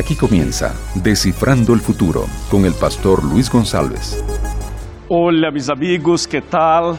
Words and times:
Aquí 0.00 0.14
comienza 0.14 0.74
Descifrando 0.94 1.74
el 1.74 1.80
Futuro 1.80 2.24
con 2.50 2.64
el 2.64 2.72
pastor 2.72 3.22
Luis 3.22 3.50
González. 3.50 4.24
Hola 5.10 5.50
mis 5.50 5.68
amigos, 5.68 6.26
¿qué 6.26 6.40
tal? 6.40 6.98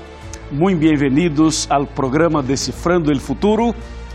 Muy 0.52 0.76
bienvenidos 0.76 1.68
al 1.72 1.88
programa 1.88 2.44
Decifrando 2.44 3.12
el 3.12 3.20
Futuro 3.20 3.74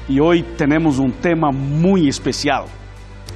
y 0.09 0.21
hoy 0.21 0.45
tenemos 0.57 1.01
un 1.01 1.11
tema 1.11 1.51
muy 1.51 2.09
especial. 2.09 2.67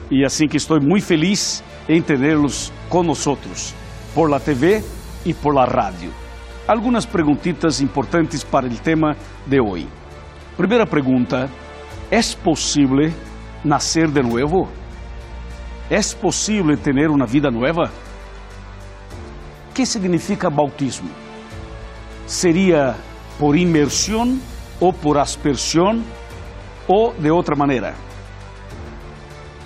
Y 0.09 0.25
así 0.25 0.47
que 0.47 0.59
estoy 0.59 0.79
muy 0.79 1.01
feliz 1.01 1.65
en 1.89 2.05
tenerlos 2.05 2.73
con 2.89 3.09
nosotros 3.09 3.75
por 4.15 4.31
la 4.31 4.39
TV 4.39 4.85
y 5.25 5.35
por 5.35 5.57
la 5.57 5.67
radio. 5.67 6.11
Algunas 6.69 7.09
preguntitas 7.09 7.81
importantes 7.81 8.45
para 8.45 8.69
el 8.69 8.81
tema 8.81 9.17
de 9.47 9.59
hoy. 9.59 9.89
Primera 10.57 10.87
pregunta, 10.87 11.49
¿es 12.09 12.37
posible 12.37 13.13
nacer 13.65 14.11
de 14.11 14.23
nuevo? 14.23 14.80
¿Es 15.91 16.15
posible 16.15 16.77
tener 16.77 17.11
una 17.11 17.27
vida 17.27 17.51
nueva? 17.51 17.91
¿Qué 19.75 19.85
significa 19.85 20.49
bautismo? 20.49 21.11
¿Sería 22.27 22.95
por 23.41 23.57
inmersión 23.57 24.41
o 24.79 24.93
por 24.93 25.19
aspersión 25.19 26.05
o 26.87 27.13
de 27.19 27.33
otra 27.33 27.57
manera? 27.57 27.95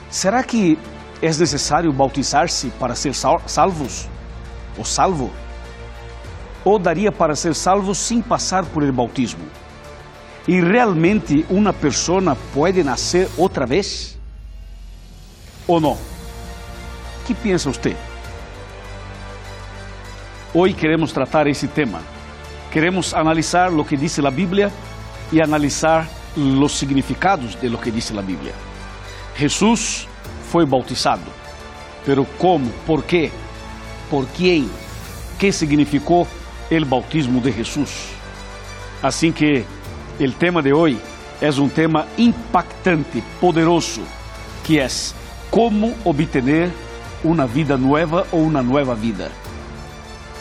¿Será 0.08 0.42
que 0.42 0.78
es 1.20 1.38
necesario 1.38 1.92
bautizarse 1.92 2.70
para 2.80 2.96
ser 2.96 3.14
salvos 3.14 4.08
o 4.80 4.84
salvo? 4.84 5.30
¿O 6.64 6.78
daría 6.78 7.10
para 7.10 7.36
ser 7.36 7.54
salvo 7.54 7.94
sin 7.94 8.22
pasar 8.22 8.64
por 8.64 8.82
el 8.82 8.92
bautismo? 8.92 9.44
¿Y 10.46 10.58
realmente 10.62 11.44
una 11.50 11.74
persona 11.74 12.34
puede 12.34 12.82
nacer 12.82 13.28
otra 13.36 13.66
vez? 13.66 14.18
¿O 15.66 15.78
no? 15.78 16.13
¿Qué 17.26 17.34
piensa 17.34 17.70
usted? 17.70 17.96
Hoy 20.52 20.74
queremos 20.74 21.12
tratar 21.12 21.48
ese 21.48 21.66
tema. 21.68 22.00
Queremos 22.70 23.14
analizar 23.14 23.72
lo 23.72 23.86
que 23.86 23.96
dice 23.96 24.20
la 24.20 24.28
Biblia 24.30 24.70
y 25.32 25.40
analizar 25.40 26.06
los 26.36 26.72
significados 26.72 27.58
de 27.62 27.70
lo 27.70 27.80
que 27.80 27.90
dice 27.90 28.12
la 28.12 28.20
Biblia. 28.20 28.52
Jesús 29.36 30.06
fue 30.50 30.66
bautizado, 30.66 31.22
pero 32.04 32.26
¿cómo? 32.38 32.70
¿Por 32.86 33.04
qué? 33.04 33.30
¿Por 34.10 34.26
quién? 34.26 34.68
¿Qué 35.38 35.50
significó 35.50 36.26
el 36.68 36.84
bautismo 36.84 37.40
de 37.40 37.52
Jesús? 37.52 37.90
Así 39.00 39.32
que 39.32 39.64
el 40.18 40.34
tema 40.34 40.60
de 40.60 40.74
hoy 40.74 40.98
es 41.40 41.56
un 41.58 41.70
tema 41.70 42.06
impactante, 42.18 43.22
poderoso, 43.40 44.02
que 44.66 44.84
es 44.84 45.14
cómo 45.50 45.94
obtener 46.04 46.70
una 47.24 47.46
vida 47.46 47.76
nueva 47.76 48.24
o 48.30 48.36
una 48.36 48.62
nueva 48.62 48.94
vida. 48.94 49.28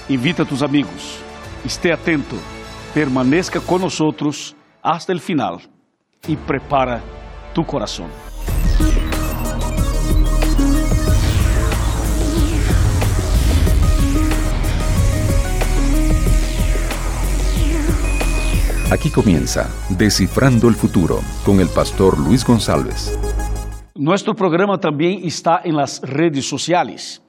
Invita 0.09 0.44
a 0.44 0.45
tus 0.45 0.62
amigos, 0.62 1.17
esté 1.66 1.94
atento, 1.94 2.36
permanezca 2.94 3.59
con 3.62 3.81
nosotros 3.81 4.56
hasta 4.81 5.14
el 5.14 5.22
final 5.22 5.62
y 6.28 6.36
prepara 6.36 7.02
tu 7.53 7.66
corazón. 7.66 8.09
Aquí 18.92 19.09
comienza 19.09 19.72
Descifrando 19.90 20.68
el 20.68 20.75
Futuro 20.75 21.22
con 21.44 21.59
el 21.59 21.68
pastor 21.70 22.20
Luis 22.20 22.45
González. 22.45 23.18
Nuestro 23.96 24.34
programa 24.34 24.80
también 24.80 25.20
está 25.24 25.62
en 25.64 25.76
las 25.76 26.02
redes 26.02 26.48
sociales. 26.48 27.22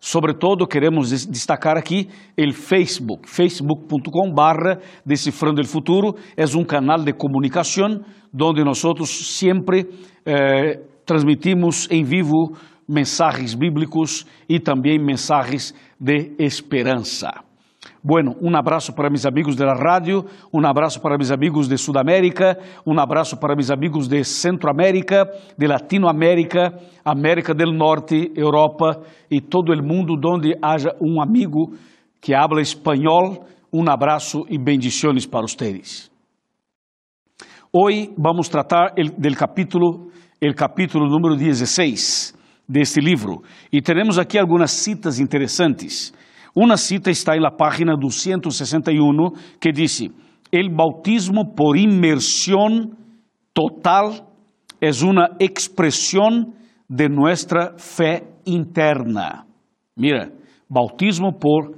Sobre 0.00 0.34
todo 0.34 0.66
queremos 0.66 1.10
destacar 1.10 1.78
aqui 1.78 2.08
o 2.36 2.52
Facebook, 2.52 3.28
facebook.com 3.28 4.34
barra 4.34 4.80
Decifrando 5.04 5.60
el 5.60 5.68
Futuro, 5.68 6.16
é 6.36 6.44
um 6.56 6.64
canal 6.64 7.04
de 7.04 7.12
comunicação 7.12 8.00
onde 8.34 8.64
nós 8.64 8.82
sempre 9.08 9.86
eh, 10.26 10.80
transmitimos 11.06 11.88
em 11.88 12.02
vivo 12.02 12.52
mensagens 12.88 13.54
bíblicos 13.54 14.26
e 14.48 14.58
também 14.58 14.98
mensagens 14.98 15.72
de 16.00 16.32
esperança. 16.36 17.47
Bueno, 18.02 18.36
um 18.40 18.56
abraço 18.56 18.94
para 18.94 19.10
mis 19.10 19.26
amigos 19.26 19.56
de 19.56 19.64
la 19.64 19.74
radio, 19.74 20.24
um 20.52 20.64
abraço 20.64 21.00
para 21.00 21.18
mis 21.18 21.32
amigos 21.32 21.68
de 21.68 21.76
Sudamérica, 21.76 22.56
um 22.86 22.98
abraço 22.98 23.36
para 23.36 23.56
mis 23.56 23.70
amigos 23.70 24.06
de 24.06 24.22
Centroamérica, 24.22 25.28
de 25.58 25.66
Latinoamérica, 25.66 26.78
América 27.04 27.52
del 27.52 27.72
Norte, 27.72 28.32
Europa 28.36 29.02
e 29.28 29.40
todo 29.40 29.72
o 29.72 29.82
mundo 29.82 30.14
onde 30.26 30.56
haja 30.62 30.94
um 31.00 31.20
amigo 31.20 31.74
que 32.20 32.34
habla 32.34 32.60
espanhol. 32.60 33.44
Um 33.72 33.84
abraço 33.90 34.46
e 34.48 34.56
bendições 34.56 35.26
para 35.26 35.42
vocês. 35.42 36.10
Hoje 37.72 38.10
vamos 38.16 38.48
tratar 38.48 38.94
del 38.94 39.36
capítulo, 39.36 40.10
el 40.40 40.54
capítulo 40.54 41.06
número 41.06 41.36
16 41.36 42.34
deste 42.66 43.00
livro 43.00 43.42
e 43.72 43.82
teremos 43.82 44.18
aqui 44.18 44.38
algumas 44.38 44.70
citas 44.70 45.18
interessantes. 45.18 46.14
Uma 46.54 46.76
cita 46.76 47.10
está 47.10 47.34
la 47.36 47.56
página 47.56 47.94
261 47.96 49.32
que 49.60 49.72
diz: 49.72 50.08
El 50.50 50.70
bautismo 50.70 51.54
por 51.54 51.76
inmersión 51.76 52.96
total 53.52 54.26
es 54.80 55.02
una 55.02 55.30
expresión 55.38 56.54
de 56.88 57.08
nuestra 57.08 57.74
fe 57.76 58.24
interna. 58.44 59.46
Mira, 59.96 60.30
bautismo 60.68 61.38
por 61.38 61.76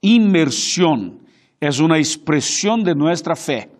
inmersión 0.00 1.20
es 1.58 1.80
una 1.80 1.98
expresión 1.98 2.82
de 2.82 2.94
nuestra 2.94 3.34
fe, 3.34 3.70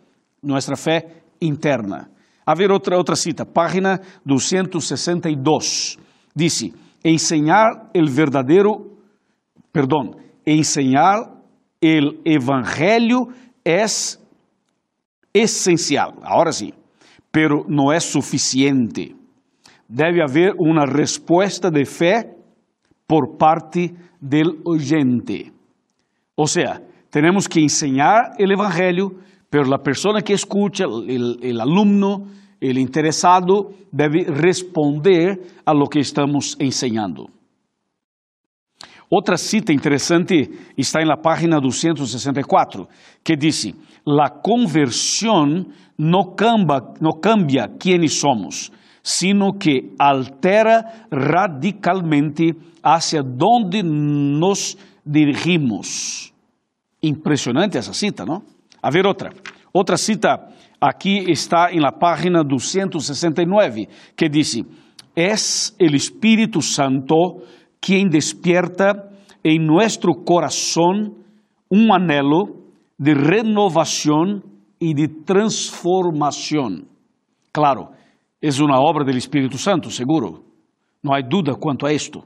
nuestra 0.42 0.76
fe 0.76 1.22
interna. 1.40 2.10
A 2.46 2.54
ver 2.54 2.70
outra, 2.70 2.96
outra 2.96 3.16
cita, 3.16 3.44
página 3.44 4.00
262. 4.24 5.98
Dice, 6.34 6.72
enseñar 7.02 7.90
el 7.94 8.10
verdadero, 8.10 8.98
perdón, 9.72 10.16
enseñar 10.44 11.34
el 11.80 12.20
evangelho 12.24 13.28
es 13.62 14.20
esencial, 15.32 16.14
ahora 16.22 16.52
sí, 16.52 16.72
pero 17.30 17.64
no 17.68 17.92
es 17.92 18.04
suficiente. 18.04 19.14
Debe 19.88 20.22
haber 20.22 20.54
una 20.58 20.86
respuesta 20.86 21.70
de 21.70 21.84
fe 21.84 22.34
por 23.06 23.36
parte 23.36 23.94
del 24.20 24.60
oyente. 24.64 25.52
O 26.34 26.46
sea, 26.46 26.80
tenemos 27.10 27.48
que 27.48 27.60
enseñar 27.60 28.32
el 28.38 28.52
evangelio, 28.52 29.12
pero 29.50 29.64
la 29.64 29.82
persona 29.82 30.22
que 30.22 30.32
escucha, 30.32 30.84
el, 30.84 31.38
el 31.42 31.60
alumno, 31.60 32.26
el 32.60 32.78
interesado, 32.78 33.72
debe 33.92 34.24
responder 34.24 35.40
a 35.64 35.74
lo 35.74 35.86
que 35.86 36.00
estamos 36.00 36.56
enseñando. 36.58 37.28
Outra 39.14 39.36
cita 39.36 39.72
interessante 39.72 40.50
está 40.76 41.00
em 41.00 41.06
la 41.06 41.16
página 41.16 41.60
264, 41.60 42.88
que 43.22 43.36
diz: 43.36 43.72
La 44.04 44.28
conversión 44.28 45.68
no 45.96 46.34
cambia, 46.34 46.80
no 47.00 47.20
cambia 47.20 47.68
quienes 47.78 48.18
somos, 48.18 48.72
sino 49.04 49.52
que 49.52 49.94
altera 50.00 51.06
radicalmente 51.12 52.56
hacia 52.82 53.22
donde 53.22 53.84
nos 53.84 54.76
dirigimos. 55.06 56.34
Impressionante 57.00 57.78
essa 57.78 57.92
cita, 57.92 58.24
não? 58.26 58.42
A 58.82 58.90
ver 58.90 59.06
outra. 59.06 59.30
Outra 59.72 59.96
cita 59.96 60.48
aqui 60.80 61.30
está 61.30 61.70
em 61.70 61.78
la 61.78 61.92
página 61.92 62.42
269, 62.42 63.88
que 64.16 64.28
diz: 64.28 64.60
Es 65.14 65.76
el 65.78 65.94
Espírito 65.94 66.60
Santo 66.60 67.44
quien 67.84 68.08
despierta 68.08 69.10
en 69.42 69.66
nuestro 69.66 70.14
corazón 70.24 71.22
un 71.68 71.92
anhelo 71.92 72.56
de 72.96 73.12
renovación 73.12 74.42
y 74.78 74.94
de 74.94 75.08
transformación. 75.08 76.88
Claro, 77.52 77.90
es 78.40 78.58
una 78.58 78.78
obra 78.78 79.04
del 79.04 79.18
Espíritu 79.18 79.58
Santo, 79.58 79.90
seguro. 79.90 80.42
No 81.02 81.14
hay 81.14 81.24
duda 81.28 81.54
quanto 81.60 81.86
a 81.86 81.92
esto. 81.92 82.24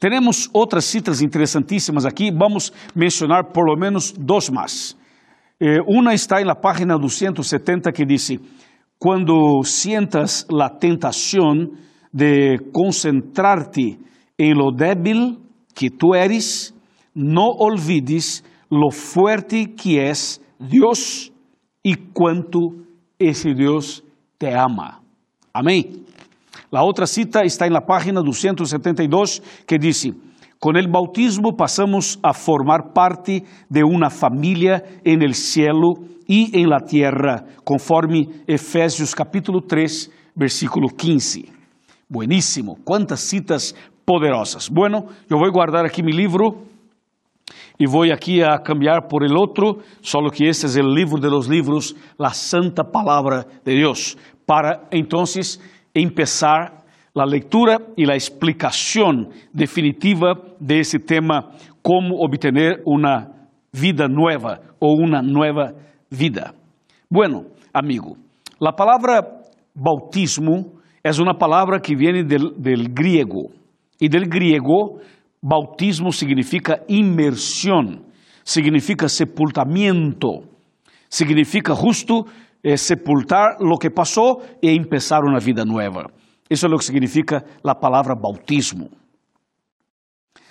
Tenemos 0.00 0.50
outras 0.52 0.84
citas 0.84 1.22
interessantíssimas 1.22 2.04
aqui, 2.04 2.30
vamos 2.30 2.72
mencionar 2.92 3.52
por 3.52 3.64
lo 3.64 3.76
menos 3.76 4.12
dos 4.18 4.50
más. 4.50 4.96
Eh, 5.60 5.78
una 5.86 6.12
está 6.12 6.40
en 6.40 6.48
la 6.48 6.60
página 6.60 6.98
270 6.98 7.92
que 7.92 8.04
dice, 8.04 8.40
cuando 8.98 9.62
sientas 9.62 10.44
la 10.50 10.76
tentación 10.76 11.86
de 12.16 12.56
concentrarte 12.72 13.98
em 14.38 14.54
lo 14.54 14.70
débil 14.72 15.36
que 15.74 15.90
tu 15.90 16.14
eres, 16.14 16.74
no 17.14 17.50
olvides 17.58 18.42
lo 18.70 18.90
fuerte 18.90 19.74
que 19.74 20.08
es 20.08 20.40
Dios 20.58 21.30
y 21.82 21.94
cuánto 22.14 22.58
ese 23.18 23.52
Dios 23.52 24.02
te 24.38 24.54
ama. 24.54 25.02
Amém? 25.52 26.06
A 26.72 26.82
outra 26.82 27.06
cita 27.06 27.44
está 27.44 27.68
na 27.68 27.82
página 27.82 28.22
272 28.22 29.42
que 29.66 29.78
diz: 29.78 30.10
Com 30.58 30.74
el 30.74 30.88
bautismo 30.88 31.54
passamos 31.54 32.18
a 32.22 32.32
formar 32.32 32.94
parte 32.94 33.44
de 33.68 33.84
uma 33.84 34.08
família 34.08 34.82
en 35.04 35.22
el 35.22 35.34
cielo 35.34 36.00
e 36.26 36.58
en 36.60 36.70
la 36.70 36.80
tierra, 36.80 37.44
conforme 37.62 38.26
Efésios 38.46 39.14
capítulo 39.14 39.60
3, 39.60 40.10
versículo 40.34 40.88
15. 40.88 41.55
Bueníssimo, 42.08 42.76
quantas 42.84 43.20
citas 43.20 43.74
poderosas. 44.04 44.68
Bueno, 44.68 45.08
eu 45.28 45.38
vou 45.38 45.50
guardar 45.50 45.84
aqui 45.84 46.02
meu 46.02 46.14
livro 46.14 46.66
e 47.78 47.86
vou 47.86 48.04
aqui 48.04 48.42
a 48.42 48.58
cambiar 48.58 49.08
por 49.08 49.24
el 49.24 49.36
outro, 49.36 49.82
solo 50.00 50.30
que 50.30 50.44
este 50.44 50.66
é 50.66 50.82
o 50.82 50.86
livro 50.86 51.18
de 51.18 51.28
los 51.28 51.48
livros, 51.48 51.94
la 52.18 52.30
santa 52.30 52.84
palavra 52.84 53.44
de 53.64 53.74
Deus, 53.74 54.16
para 54.46 54.86
entonces 54.92 55.60
empezar 55.94 56.84
a 57.14 57.24
leitura 57.24 57.78
e 57.96 58.08
a 58.08 58.14
explicação 58.14 59.28
definitiva 59.52 60.34
de 60.60 60.78
esse 60.78 60.98
tema, 60.98 61.50
como 61.82 62.22
obter 62.22 62.82
uma 62.86 63.30
vida 63.72 64.06
nova 64.06 64.60
ou 64.78 64.96
uma 64.98 65.20
nova 65.22 65.74
vida. 66.10 66.54
Bueno, 67.10 67.46
amigo, 67.74 68.16
a 68.60 68.72
palavra 68.72 69.22
bautismo 69.74 70.75
é 71.06 71.22
uma 71.22 71.36
palavra 71.36 71.80
que 71.80 71.94
vem 71.94 72.24
del 72.24 72.88
griego, 72.88 73.52
e 74.00 74.08
del 74.08 74.26
griego 74.28 75.00
Bautismo 75.42 76.10
significa 76.12 76.82
imersión, 76.88 78.04
significa 78.42 79.08
sepultamiento, 79.08 80.42
significa 81.08 81.74
justo 81.74 82.26
eh, 82.62 82.76
sepultar 82.76 83.58
lo 83.60 83.76
que 83.76 83.90
pasó 83.90 84.40
e 84.60 84.74
empezar 84.74 85.22
una 85.22 85.38
vida 85.38 85.64
nueva. 85.64 86.10
Eso 86.48 86.66
es 86.66 86.70
lo 86.70 86.78
que 86.78 86.84
significa 86.84 87.44
la 87.62 87.74
palabra 87.74 88.14
bautismo. 88.14 88.88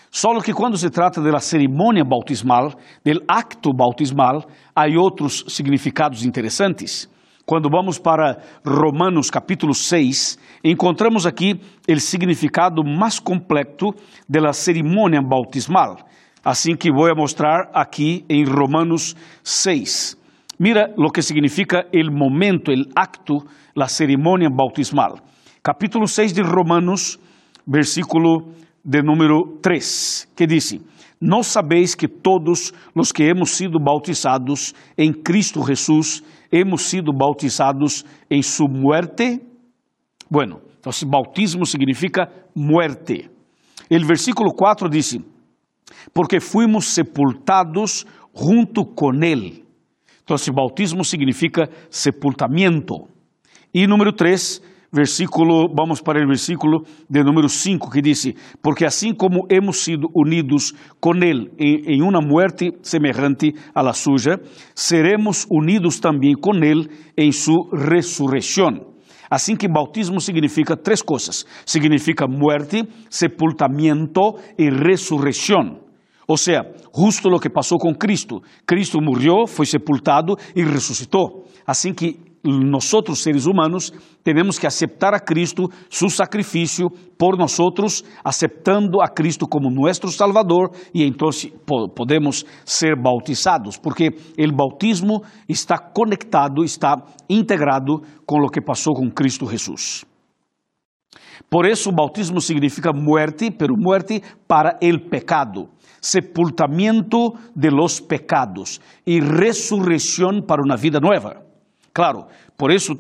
Solo 0.10 0.40
que 0.40 0.54
quando 0.54 0.78
se 0.78 0.90
trata 0.90 1.20
da 1.20 1.40
cerimônia 1.40 2.06
bautismal, 2.06 2.70
do 3.04 3.22
acto 3.28 3.74
bautismal, 3.74 4.46
há 4.74 4.86
outros 4.98 5.44
significados 5.50 6.24
interessantes. 6.24 7.10
Quando 7.46 7.70
vamos 7.70 8.00
para 8.00 8.42
Romanos 8.66 9.30
capítulo 9.30 9.72
6, 9.72 10.40
encontramos 10.64 11.28
aqui 11.28 11.62
o 11.88 12.00
significado 12.00 12.84
mais 12.84 13.20
completo 13.20 13.94
da 14.28 14.52
cerimônia 14.52 15.22
bautismal. 15.22 15.98
Assim 16.44 16.76
que 16.76 16.92
vou 16.92 17.08
mostrar 17.16 17.70
aqui 17.72 18.26
em 18.28 18.44
Romanos 18.44 19.16
6. 19.44 20.18
Mira 20.60 20.92
o 20.98 21.12
que 21.12 21.22
significa 21.22 21.86
o 21.94 22.12
momento, 22.12 22.72
o 22.72 22.84
acto, 22.96 23.46
a 23.80 23.88
cerimônia 23.88 24.50
bautismal. 24.50 25.20
Capítulo 25.62 26.08
6 26.08 26.34
de 26.34 26.42
Romanos, 26.42 27.20
versículo 27.68 28.54
de 28.84 29.04
número 29.04 29.60
3, 29.62 30.32
que 30.36 30.48
diz: 30.48 30.80
Não 31.26 31.42
sabeis 31.42 31.96
que 31.96 32.08
todos 32.08 32.72
os 32.96 33.12
que 33.12 33.24
hemos 33.24 33.50
sido 33.50 33.80
bautizados 33.80 34.76
em 34.96 35.12
Cristo 35.12 35.66
Jesus 35.66 36.24
hemos 36.52 36.84
sido 36.84 37.12
bautizados 37.12 38.06
em 38.30 38.44
su 38.44 38.66
muerte? 38.68 39.42
Bueno, 40.30 40.62
então 40.80 40.92
bautismo 41.10 41.66
significa 41.66 42.32
muerte. 42.56 43.28
O 43.90 44.06
versículo 44.06 44.54
4 44.54 44.88
diz: 44.88 45.18
Porque 46.14 46.40
fuimos 46.40 46.86
sepultados 46.94 48.06
junto 48.32 48.86
com 48.86 49.12
Ele. 49.24 49.66
Então, 50.24 50.38
bautismo 50.54 51.04
significa 51.04 51.68
sepultamento. 51.90 53.08
E 53.74 53.88
número 53.88 54.14
3, 54.14 54.62
versículo, 54.96 55.68
vamos 55.76 56.02
para 56.02 56.24
o 56.24 56.28
versículo 56.28 56.84
de 57.10 57.22
número 57.22 57.50
5, 57.50 57.92
que 57.92 58.02
diz: 58.02 58.34
Porque 58.62 58.86
assim 58.86 59.14
como 59.14 59.46
hemos 59.50 59.78
sido 59.84 60.08
unidos 60.16 60.74
com 61.00 61.12
Ele 61.16 61.52
em, 61.60 61.98
em 61.98 62.02
uma 62.02 62.22
muerte 62.22 62.72
semelhante 62.82 63.54
a 63.74 63.82
la 63.82 63.94
suya, 63.94 64.40
seremos 64.74 65.46
unidos 65.52 66.00
também 66.00 66.34
com 66.34 66.56
Ele 66.56 66.90
em 67.18 67.32
su 67.32 67.70
ressurreição. 67.72 68.96
Assim 69.30 69.56
que 69.56 69.68
bautismo 69.68 70.22
significa 70.22 70.78
três 70.78 71.02
coisas: 71.02 71.46
significa 71.66 72.26
muerte, 72.28 72.88
sepultamento 73.10 74.40
e 74.58 74.70
ressurreição. 74.70 75.82
Ou 76.28 76.38
seja, 76.38 76.64
justo 76.96 77.30
lo 77.30 77.40
que 77.40 77.50
passou 77.50 77.78
com 77.78 77.94
Cristo. 77.94 78.42
Cristo 78.66 79.00
morreu, 79.00 79.46
foi 79.46 79.66
sepultado 79.66 80.36
e 80.56 80.64
ressuscitou. 80.64 81.46
Assim 81.68 81.94
que 81.94 82.20
nosotros 82.46 83.20
seres 83.20 83.46
humanos 83.46 83.94
tenemos 84.24 84.60
que 84.60 84.68
aceptar 84.68 85.14
a 85.16 85.20
Cristo, 85.20 85.70
su 85.90 86.10
sacrificio 86.10 86.88
por 87.18 87.38
nosotros, 87.38 88.06
aceptando 88.24 89.04
a 89.04 89.14
Cristo 89.14 89.48
como 89.48 89.70
nuestro 89.70 90.10
Salvador 90.10 90.72
y 90.94 91.04
entonces 91.04 91.52
podemos 91.96 92.46
ser 92.64 92.96
bautizados, 93.02 93.78
porque 93.78 94.10
el 94.38 94.52
bautismo 94.52 95.22
está 95.48 95.92
conectado, 95.94 96.64
está 96.64 96.96
integrado 97.28 98.02
con 98.26 98.42
lo 98.42 98.50
que 98.50 98.62
pasó 98.62 98.92
con 98.92 99.10
Cristo 99.10 99.46
Jesús. 99.46 100.06
Por 101.50 101.68
eso 101.68 101.92
bautismo 101.92 102.40
significa 102.40 102.92
muerte, 102.94 103.52
pero 103.52 103.76
muerte 103.78 104.22
para 104.48 104.78
el 104.82 105.08
pecado, 105.08 105.70
sepultamiento 106.00 107.34
de 107.54 107.72
los 107.72 108.02
pecados 108.02 108.82
y 109.06 109.20
resurrección 109.20 110.44
para 110.48 110.64
una 110.64 110.76
vida 110.76 111.00
nueva. 111.00 111.45
Claro, 111.96 112.26
por 112.58 112.72
isso 112.72 112.94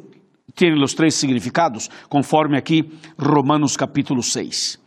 tem 0.55 0.73
os 0.81 0.93
três 0.93 1.15
significados, 1.15 1.89
conforme 2.07 2.57
aqui 2.57 2.89
Romanos 3.19 3.75
capítulo 3.75 4.23
6. 4.23 4.79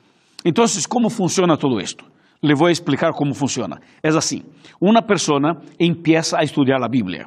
Então, 0.46 0.64
como 0.88 1.10
funciona 1.10 1.58
todo 1.58 1.78
isto? 1.78 2.06
Le 2.42 2.54
vou 2.54 2.70
explicar 2.70 3.12
como 3.12 3.34
funciona. 3.34 3.78
É 4.02 4.08
assim: 4.08 4.44
uma 4.80 5.02
pessoa 5.02 5.60
empieza 5.78 6.38
a 6.38 6.42
estudar 6.42 6.82
a 6.82 6.88
Bíblia, 6.88 7.26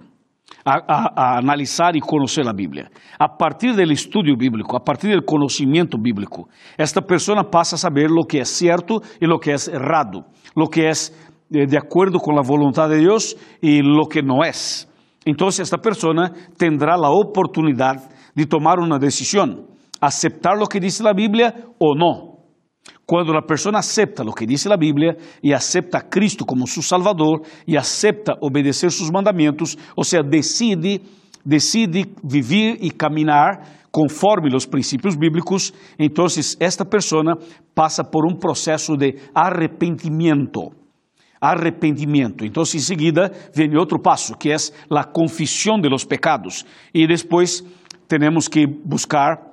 a, 0.66 0.80
a, 0.88 1.14
a, 1.16 1.38
analisar 1.38 1.96
e 1.96 2.00
conhecer 2.02 2.48
a 2.48 2.54
Bíblia. 2.54 2.90
A 3.20 3.30
partir 3.30 3.76
do 3.76 3.94
estudo 3.94 4.36
bíblico, 4.36 4.76
a 4.76 4.80
partir 4.80 5.16
do 5.16 5.24
conhecimento 5.24 6.00
bíblico, 6.00 6.50
esta 6.80 7.00
pessoa 7.00 7.44
passa 7.44 7.76
a 7.76 7.78
saber 7.78 8.10
o 8.10 8.26
que 8.26 8.40
é 8.40 8.44
certo 8.44 9.00
e 9.22 9.28
o 9.28 9.38
que 9.38 9.52
é 9.52 9.56
errado, 9.72 10.24
o 10.56 10.68
que 10.68 10.82
é 10.82 10.92
de 11.68 11.78
acordo 11.78 12.18
com 12.18 12.40
a 12.40 12.42
vontade 12.42 12.96
de 12.96 13.02
Deus 13.02 13.36
e 13.62 13.82
o 13.82 14.08
que 14.08 14.24
não 14.24 14.44
é. 14.44 14.52
Entonces 15.26 15.62
esta 15.62 15.78
persona 15.78 16.32
tendrá 16.58 16.98
la 16.98 17.10
oportunidad 17.10 18.10
de 18.34 18.46
tomar 18.46 18.80
una 18.80 18.98
decisión, 18.98 19.68
aceptar 20.00 20.58
lo 20.58 20.66
que 20.66 20.80
dice 20.80 21.04
la 21.04 21.14
Biblia 21.14 21.54
o 21.78 21.96
no. 21.96 22.32
Cuando 23.06 23.34
la 23.34 23.42
persona 23.42 23.80
acepta 23.80 24.24
lo 24.24 24.32
que 24.32 24.48
dice 24.48 24.70
la 24.70 24.78
Biblia 24.78 25.16
y 25.42 25.52
acepta 25.52 26.00
a 26.00 26.10
Cristo 26.10 26.46
como 26.46 26.66
su 26.66 26.82
Salvador 26.82 27.42
y 27.66 27.76
acepta 27.76 28.34
obedecer 28.42 28.90
sus 28.90 29.12
mandamientos, 29.12 29.78
o 29.96 30.04
sea, 30.04 30.22
decide, 30.24 31.02
decide 31.44 32.06
vivir 32.24 32.78
y 32.80 32.90
caminar 32.92 33.82
conforme 33.92 34.50
los 34.50 34.66
principios 34.66 35.18
bíblicos, 35.18 35.74
entonces 35.98 36.58
esta 36.60 36.86
persona 36.86 37.36
pasa 37.74 38.10
por 38.10 38.26
un 38.26 38.40
proceso 38.40 38.96
de 38.96 39.20
arrependimento. 39.36 40.81
Então, 42.46 42.62
em 42.62 42.80
seguida, 42.80 43.32
vem 43.54 43.76
outro 43.76 44.00
passo, 44.00 44.38
que 44.38 44.52
é 44.52 44.56
a 44.92 45.04
confissão 45.04 45.80
de 45.80 45.90
los 45.90 46.06
pecados. 46.06 46.64
E 46.94 47.08
depois 47.08 47.64
temos 48.08 48.48
que 48.48 48.68
buscar 48.68 49.52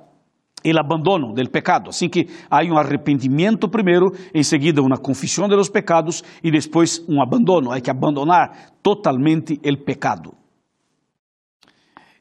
o 0.63 0.77
abandono 0.77 1.33
del 1.33 1.49
pecado. 1.49 1.89
Assim 1.89 2.09
que 2.09 2.27
há 2.49 2.63
um 2.63 2.77
arrependimento 2.77 3.67
primeiro, 3.69 4.11
em 4.33 4.43
seguida 4.43 4.81
uma 4.81 4.97
confissão 4.97 5.47
de 5.47 5.55
los 5.55 5.69
pecados 5.69 6.23
e 6.43 6.51
depois 6.51 7.03
um 7.09 7.21
abandono. 7.21 7.71
Há 7.71 7.81
que 7.81 7.89
abandonar 7.89 8.73
totalmente 8.83 9.53
o 9.53 9.77
pecado. 9.83 10.33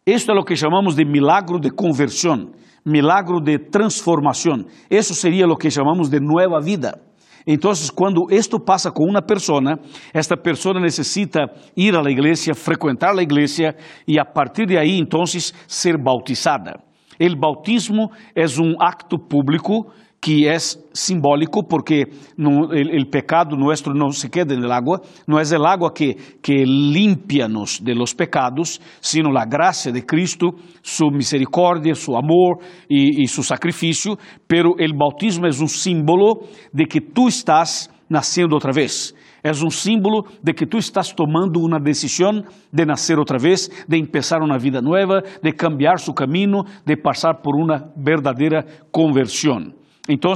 Isto 0.07 0.33
é 0.33 0.35
o 0.35 0.45
que 0.45 0.57
chamamos 0.57 0.95
de 0.95 1.05
milagro 1.05 1.61
de 1.61 1.71
conversão, 1.71 2.53
milagro 2.87 3.41
de 3.41 3.59
transformação. 3.59 4.65
Isso 4.91 5.15
seria 5.15 5.47
o 5.47 5.57
que 5.57 5.71
chamamos 5.71 6.09
de 6.09 6.19
nova 6.21 6.59
vida. 6.61 7.08
Então, 7.51 7.73
quando 7.95 8.27
isto 8.31 8.61
passa 8.61 8.91
com 8.93 9.05
uma 9.05 9.23
pessoa, 9.23 9.79
esta 10.13 10.37
pessoa 10.37 10.79
necessita 10.79 11.51
ir 11.75 11.97
à 11.97 12.11
igreja, 12.11 12.55
frequentar 12.55 13.19
a 13.19 13.23
igreja 13.23 13.75
e 14.07 14.19
a 14.19 14.25
partir 14.25 14.67
de 14.67 14.77
aí, 14.77 14.99
então, 14.99 15.25
ser 15.67 15.97
bautizada. 15.97 16.79
O 17.19 17.37
bautismo 17.37 18.11
é 18.37 18.45
um 18.61 18.75
acto 18.79 19.19
público 19.19 19.91
que 20.21 20.49
é 20.49 20.59
simbólico 20.59 21.63
porque 21.63 22.03
el, 22.03 23.09
pecado 23.09 23.57
nuestro 23.57 23.95
no 23.95 24.11
se 24.11 24.29
queda 24.29 24.55
en 24.55 24.65
el 24.65 24.73
agua, 24.73 25.01
no 25.27 25.39
es 25.39 25.53
el 25.53 25.65
agua 25.65 25.93
que, 25.95 26.17
que 26.43 26.65
limpia-nos 26.67 27.83
de 27.85 27.95
los 27.95 28.15
pecados, 28.15 28.81
sino 29.01 29.31
la 29.31 29.45
gracia 29.47 29.93
de 29.93 30.05
Cristo, 30.05 30.55
su 30.83 31.11
misericordia, 31.11 31.95
su 31.95 32.17
amor 32.17 32.59
y, 32.89 33.23
y 33.23 33.27
su 33.29 33.43
sacrificio, 33.43 34.19
pero 34.47 34.75
bautismo 34.95 35.47
es 35.47 35.61
un 35.61 35.69
símbolo 35.69 36.41
de 36.73 36.87
que 36.87 37.01
tú 37.01 37.29
estás 37.29 37.91
naciendo 38.09 38.57
otra 38.57 38.73
vez. 38.73 39.15
É 39.41 39.53
um 39.53 39.71
símbolo 39.71 40.27
de 40.43 40.53
que 40.53 40.67
tu 40.67 40.79
estás 40.79 41.13
tomando 41.13 41.61
uma 41.61 41.79
decisão 41.79 42.43
de 42.73 42.85
nascer 42.85 43.19
outra 43.19 43.39
vez, 43.39 43.71
de 43.89 43.97
empezar 43.97 44.43
uma 44.43 44.59
vida 44.59 44.83
nova, 44.83 45.23
de 45.41 45.53
cambiar 45.53 46.01
su 46.01 46.13
caminho, 46.13 46.65
de 46.85 46.97
passar 46.97 47.35
por 47.35 47.55
uma 47.55 47.93
verdadeira 47.97 48.67
conversão. 48.91 49.78
Então, 50.09 50.33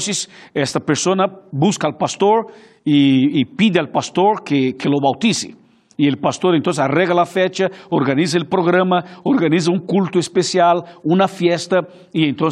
esta 0.55 0.81
pessoa 0.81 1.17
busca 1.53 1.87
al 1.87 1.97
pastor 1.97 2.53
e, 2.85 3.41
e 3.41 3.45
pide 3.47 3.79
al 3.79 3.89
pastor 3.89 4.43
que, 4.43 4.75
que 4.75 4.89
lo 4.89 5.01
bautice. 5.01 5.57
E 5.99 6.09
o 6.09 6.19
pastor 6.19 6.57
então 6.57 6.73
arregla 6.83 7.23
a 7.23 7.27
fecha, 7.27 7.71
organiza 7.91 8.39
o 8.39 8.47
programa, 8.47 9.05
organiza 9.25 9.71
um 9.71 9.79
culto 9.79 10.19
especial, 10.19 10.85
uma 11.05 11.29
fiesta 11.29 11.87
e 12.15 12.27
então 12.27 12.49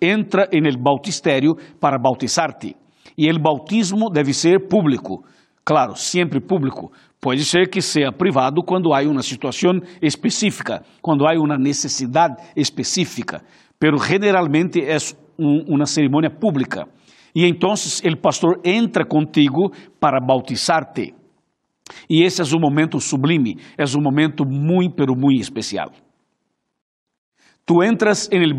entra 0.00 0.48
en 0.52 0.62
bautistério 0.80 1.54
para 1.80 1.98
bautizar-te. 1.98 2.76
E 3.18 3.30
o 3.30 3.38
bautismo 3.38 4.10
deve 4.10 4.32
ser 4.32 4.68
público, 4.68 5.24
claro, 5.64 5.94
sempre 5.96 6.40
público. 6.40 6.92
Pode 7.20 7.44
ser 7.44 7.68
que 7.68 7.80
seja 7.80 8.12
privado 8.12 8.62
quando 8.62 8.92
há 8.94 9.00
uma 9.02 9.22
situação 9.22 9.80
específica, 10.00 10.82
quando 11.02 11.26
há 11.26 11.32
uma 11.38 11.56
necessidade 11.56 12.36
específica, 12.56 13.42
pero 13.78 13.98
generalmente 13.98 14.80
é 14.80 14.96
um, 15.38 15.74
uma 15.74 15.86
cerimônia 15.86 16.30
pública. 16.30 16.86
E 17.34 17.44
então 17.46 17.72
o 17.72 18.16
pastor 18.16 18.60
entra 18.64 19.04
contigo 19.04 19.72
para 19.98 20.20
bautizar-te. 20.20 21.14
E 22.08 22.22
esse 22.22 22.40
é 22.40 22.44
um 22.44 22.60
momento 22.60 23.00
sublime, 23.00 23.58
é 23.76 23.84
um 23.96 24.02
momento 24.02 24.44
muito, 24.46 24.94
pero 24.94 25.14
muito 25.14 25.40
especial. 25.40 25.90
Tu 27.66 27.82
entras 27.82 28.28
en 28.30 28.42
el 28.42 28.52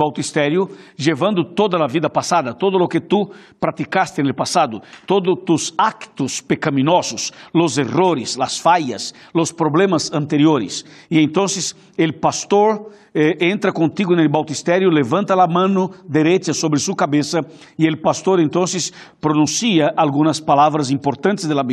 llevando 0.97 1.53
toda 1.53 1.77
a 1.77 1.85
vida 1.85 2.09
passada, 2.09 2.57
todo 2.57 2.79
lo 2.79 2.87
que 2.87 3.01
tu 3.01 3.29
praticaste 3.59 4.19
en 4.19 4.27
el 4.27 4.33
pasado, 4.33 4.81
todos 5.05 5.45
tus 5.45 5.75
actos 5.77 6.41
pecaminosos, 6.41 7.31
los 7.53 7.77
errores, 7.77 8.35
las 8.35 8.59
fallas, 8.59 9.13
los 9.31 9.53
problemas 9.53 10.11
anteriores. 10.11 10.83
E 11.07 11.21
entonces 11.21 11.75
el 11.97 12.15
pastor 12.15 12.89
eh, 13.13 13.37
entra 13.41 13.71
contigo 13.71 14.11
el 14.21 14.27
bautistério, 14.27 14.89
levanta 14.89 15.35
la 15.35 15.45
mano 15.45 15.91
derecha 16.07 16.51
sobre 16.51 16.79
su 16.79 16.95
cabeza 16.95 17.41
e 17.77 17.85
el 17.85 18.01
pastor 18.01 18.39
entonces 18.39 18.91
pronuncia 19.19 19.93
algunas 19.95 20.41
palabras 20.41 20.89
importantes 20.89 21.47
de 21.47 21.53
la 21.53 21.63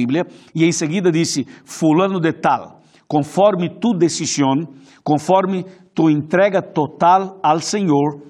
e 0.55 0.67
em 0.67 0.73
seguida 0.73 1.11
dice, 1.11 1.47
fulano 1.65 2.21
de 2.21 2.35
tal, 2.35 2.83
conforme 3.09 3.71
tu 3.81 3.97
decisión, 3.97 4.69
conforme 5.03 5.65
tu 5.95 6.09
entrega 6.09 6.63
total 6.63 7.37
al 7.43 7.63
Senhor 7.63 8.21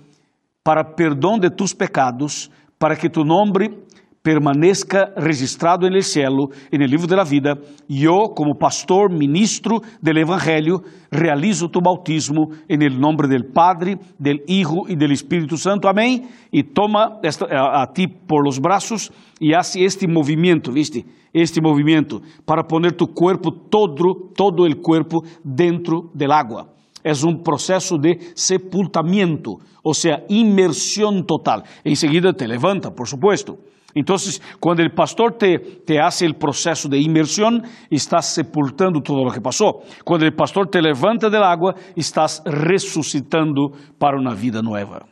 para 0.63 0.85
perdão 0.85 1.39
de 1.39 1.51
tus 1.51 1.73
pecados, 1.73 2.51
para 2.79 2.97
que 2.97 3.09
tu 3.09 3.25
nome 3.25 3.83
permanezca 4.23 5.13
registrado 5.17 5.87
en 5.87 5.95
el 5.95 6.03
cielo, 6.05 6.49
en 6.71 6.81
el 6.81 6.91
livro 6.91 7.09
de 7.09 7.17
la 7.17 7.25
vida, 7.25 7.59
yo 7.89 8.33
como 8.35 8.55
pastor, 8.55 9.11
ministro 9.11 9.81
del 10.01 10.19
Evangelio, 10.19 10.83
realizo 11.11 11.69
tu 11.69 11.81
bautismo 11.81 12.51
en 12.69 12.83
el 12.83 13.01
nombre 13.01 13.27
del 13.27 13.47
Padre, 13.47 13.99
del 14.19 14.43
Hijo 14.47 14.85
y 14.89 14.95
del 14.95 15.11
Espíritu 15.11 15.57
Santo. 15.57 15.89
Amén. 15.89 16.29
Y 16.53 16.63
toma 16.63 17.19
esta, 17.23 17.47
a, 17.47 17.83
a, 17.83 17.93
ti 17.93 18.07
por 18.07 18.45
los 18.45 18.61
brazos 18.61 19.13
y 19.41 19.55
hace 19.55 19.85
este 19.85 20.07
movimiento, 20.07 20.71
¿viste? 20.71 21.05
Este 21.33 21.61
movimiento 21.61 22.21
para 22.45 22.63
poner 22.63 22.93
tu 22.93 23.09
cuerpo, 23.09 23.53
todo, 23.53 24.31
todo 24.37 24.67
el 24.67 24.77
cuerpo 24.77 25.25
dentro 25.43 26.11
del 26.15 26.31
agua. 26.31 26.69
É 27.05 27.13
um 27.27 27.43
processo 27.43 27.99
de 27.99 28.19
sepultamento, 28.35 29.59
ou 29.83 29.95
seja, 29.95 30.25
imersão 30.29 31.23
total. 31.23 31.63
Em 31.85 31.95
seguida 31.95 32.33
te 32.33 32.47
levanta, 32.47 32.91
por 32.91 33.07
supuesto. 33.07 33.59
Então, 33.95 34.17
quando 34.59 34.81
o 34.81 34.95
pastor 34.95 35.33
te, 35.33 35.59
te 35.85 35.99
hace 35.99 36.27
o 36.27 36.35
processo 36.35 36.89
de 36.89 36.99
imersão, 36.99 37.61
estás 37.91 38.27
sepultando 38.27 39.03
todo 39.03 39.29
o 39.29 39.31
que 39.31 39.41
passou. 39.41 39.83
Quando 40.05 40.27
o 40.27 40.35
pastor 40.35 40.67
te 40.69 40.81
levanta 40.81 41.29
del 41.29 41.43
agua, 41.43 41.75
estás 41.97 42.43
ressuscitando 42.47 43.73
para 43.99 44.19
uma 44.19 44.35
vida 44.35 44.63
nova. 44.63 45.07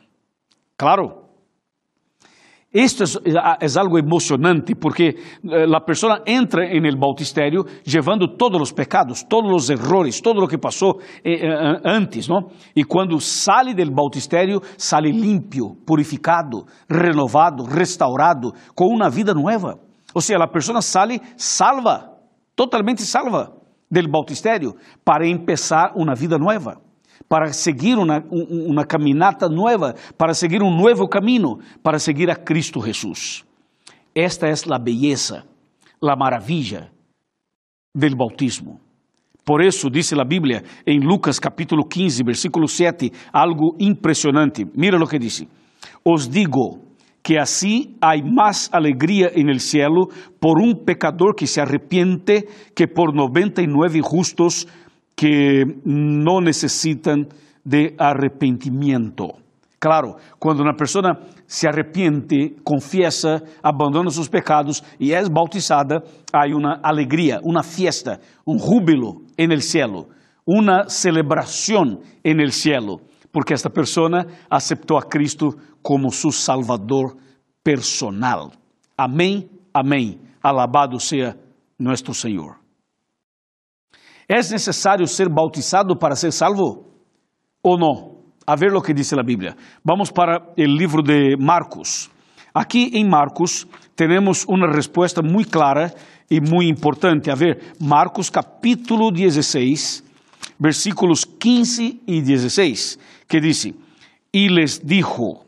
Claro? 0.75 1.20
Esto 2.73 3.03
es, 3.03 3.19
es, 3.59 3.75
algo 3.75 3.97
emocionante 3.97 4.77
porque 4.77 5.09
eh, 5.09 5.17
la 5.43 5.83
persona 5.83 6.21
entra 6.25 6.65
en 6.71 6.85
el 6.85 6.95
bautisterio 6.95 7.65
llevando 7.83 8.37
todos 8.37 8.57
los 8.57 8.71
pecados, 8.71 9.27
todos 9.27 9.51
los 9.51 9.69
errores, 9.69 10.21
todo 10.21 10.35
lo 10.35 10.47
que 10.47 10.57
pasó 10.57 10.99
eh, 11.21 11.33
eh, 11.33 11.77
antes, 11.83 12.29
¿no? 12.29 12.47
Y 12.73 12.83
cuando 12.83 13.19
sale 13.19 13.73
del 13.73 13.91
bautisterio, 13.91 14.61
sale 14.77 15.11
limpio, 15.11 15.75
purificado, 15.85 16.65
renovado, 16.87 17.67
restaurado, 17.67 18.53
con 18.73 18.87
una 18.87 19.09
vida 19.09 19.33
nueva. 19.33 19.75
O 20.13 20.21
sea, 20.21 20.37
la 20.37 20.47
persona 20.49 20.81
sale 20.81 21.19
salva, 21.35 22.13
totalmente 22.55 23.03
salva 23.03 23.51
del 23.89 24.07
bautisterio 24.07 24.75
para 25.03 25.27
empezar 25.27 25.91
una 25.95 26.13
vida 26.13 26.37
nueva 26.37 26.79
para 27.27 27.51
seguir 27.53 27.97
uma, 27.97 28.23
uma 28.29 28.85
caminata 28.85 29.47
nova, 29.47 29.95
para 30.17 30.33
seguir 30.33 30.61
um 30.61 30.75
novo 30.75 31.07
caminho, 31.07 31.57
para 31.83 31.99
seguir 31.99 32.29
a 32.29 32.35
Cristo 32.35 32.81
Jesus. 32.81 33.43
Esta 34.13 34.47
é 34.47 34.53
a 34.53 34.79
beleza, 34.79 35.43
a 36.01 36.15
maravilha 36.15 36.91
do 37.95 38.15
bautismo. 38.15 38.79
Por 39.45 39.61
isso, 39.61 39.89
disse 39.89 40.19
a 40.19 40.23
Bíblia 40.23 40.63
em 40.85 40.99
Lucas 40.99 41.39
capítulo 41.39 41.83
15, 41.85 42.23
versículo 42.23 42.67
7, 42.67 43.11
algo 43.33 43.75
impressionante. 43.79 44.65
Mira 44.75 44.97
o 44.97 45.07
que 45.07 45.17
disse: 45.17 45.47
Os 46.05 46.27
digo 46.27 46.79
que 47.23 47.37
assim 47.37 47.95
há 48.01 48.17
mais 48.17 48.69
alegria 48.71 49.31
em 49.35 49.49
el 49.49 49.59
cielo 49.59 50.09
por 50.39 50.59
um 50.59 50.73
pecador 50.73 51.35
que 51.35 51.47
se 51.47 51.61
arrepiente 51.61 52.47
que 52.75 52.87
por 52.87 53.13
99 53.13 54.01
justos 54.01 54.67
que 55.21 55.63
no 55.85 56.41
necesitan 56.41 57.27
de 57.63 57.93
arrepentimiento. 57.99 59.33
Claro, 59.77 60.17
cuando 60.39 60.63
una 60.63 60.73
persona 60.73 61.19
se 61.45 61.67
arrepiente, 61.67 62.55
confiesa, 62.63 63.43
abandona 63.61 64.09
sus 64.09 64.27
pecados 64.27 64.83
y 64.97 65.11
es 65.11 65.29
bautizada, 65.29 66.01
hay 66.33 66.53
una 66.53 66.79
alegría, 66.81 67.39
una 67.43 67.61
fiesta, 67.61 68.19
un 68.45 68.57
júbilo 68.57 69.21
en 69.37 69.51
el 69.51 69.61
cielo, 69.61 70.07
una 70.43 70.89
celebración 70.89 71.99
en 72.23 72.39
el 72.39 72.51
cielo, 72.51 73.01
porque 73.31 73.53
esta 73.53 73.69
persona 73.69 74.25
aceptó 74.49 74.97
a 74.97 75.07
Cristo 75.07 75.55
como 75.83 76.09
su 76.09 76.31
Salvador 76.31 77.15
personal. 77.61 78.49
Amén, 78.97 79.47
amén. 79.71 80.19
Alabado 80.41 80.97
sea 80.99 81.37
nuestro 81.77 82.11
Señor. 82.11 82.60
É 84.33 84.37
necessário 84.37 85.05
ser 85.07 85.27
bautizado 85.27 85.93
para 85.93 86.15
ser 86.15 86.31
salvo? 86.31 86.85
Ou 87.61 87.77
não? 87.77 88.15
A 88.47 88.55
ver 88.55 88.73
o 88.73 88.81
que 88.81 88.93
diz 88.93 89.11
a 89.11 89.21
Bíblia. 89.21 89.57
Vamos 89.83 90.09
para 90.09 90.41
o 90.57 90.63
livro 90.63 91.03
de 91.03 91.35
Marcos. 91.35 92.09
Aqui 92.53 92.91
em 92.93 93.03
Marcos 93.03 93.67
temos 93.93 94.45
uma 94.47 94.73
resposta 94.73 95.21
muito 95.21 95.51
clara 95.51 95.93
e 96.29 96.39
muito 96.39 96.71
importante. 96.71 97.29
A 97.29 97.35
ver, 97.35 97.73
Marcos 97.77 98.29
capítulo 98.29 99.11
16, 99.11 100.01
versículos 100.57 101.25
15 101.25 102.01
e 102.07 102.21
16, 102.21 102.97
que 103.27 103.41
diz: 103.41 103.65
E 104.33 104.47
les 104.47 104.79
dijo: 104.79 105.43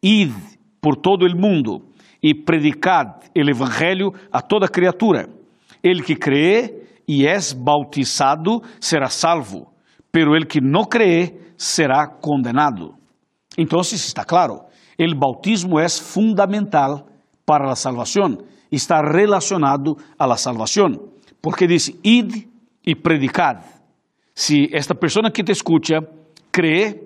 Id 0.00 0.32
por 0.80 0.94
todo 0.94 1.26
o 1.26 1.36
mundo 1.36 1.86
e 2.22 2.36
predicad 2.36 3.20
el 3.34 3.48
evangelho 3.48 4.12
a 4.30 4.40
toda 4.40 4.68
criatura. 4.68 5.37
El 5.82 6.04
que 6.04 6.16
cree 6.16 6.88
e 7.06 7.26
és 7.26 7.52
bautizado 7.52 8.62
será 8.80 9.08
salvo, 9.08 9.72
pero 10.12 10.36
el 10.36 10.46
que 10.46 10.60
não 10.60 10.84
cree 10.84 11.54
será 11.56 12.06
condenado. 12.06 12.94
Então 13.56 13.80
está 13.80 14.24
claro, 14.24 14.64
o 14.98 15.18
bautismo 15.18 15.78
é 15.78 15.88
fundamental 15.88 17.08
para 17.46 17.70
a 17.70 17.76
salvação, 17.76 18.38
está 18.70 19.00
relacionado 19.00 19.96
la 20.18 20.36
salvação, 20.36 21.08
porque 21.40 21.66
diz: 21.66 21.90
id 22.04 22.46
e 22.84 22.94
predicad. 22.94 23.62
Se 24.34 24.68
esta 24.72 24.94
pessoa 24.94 25.30
que 25.30 25.42
te 25.42 25.52
escucha 25.52 26.00
cree 26.52 27.02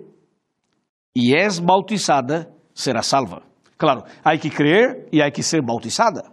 e 1.17 1.35
és 1.35 1.59
bautizada, 1.59 2.51
será 2.75 3.03
salva. 3.03 3.43
Claro, 3.79 4.05
há 4.23 4.37
que 4.37 4.51
crer 4.51 5.09
e 5.13 5.23
há 5.23 5.31
que 5.31 5.43
ser 5.43 5.63
bautizada. 5.63 6.33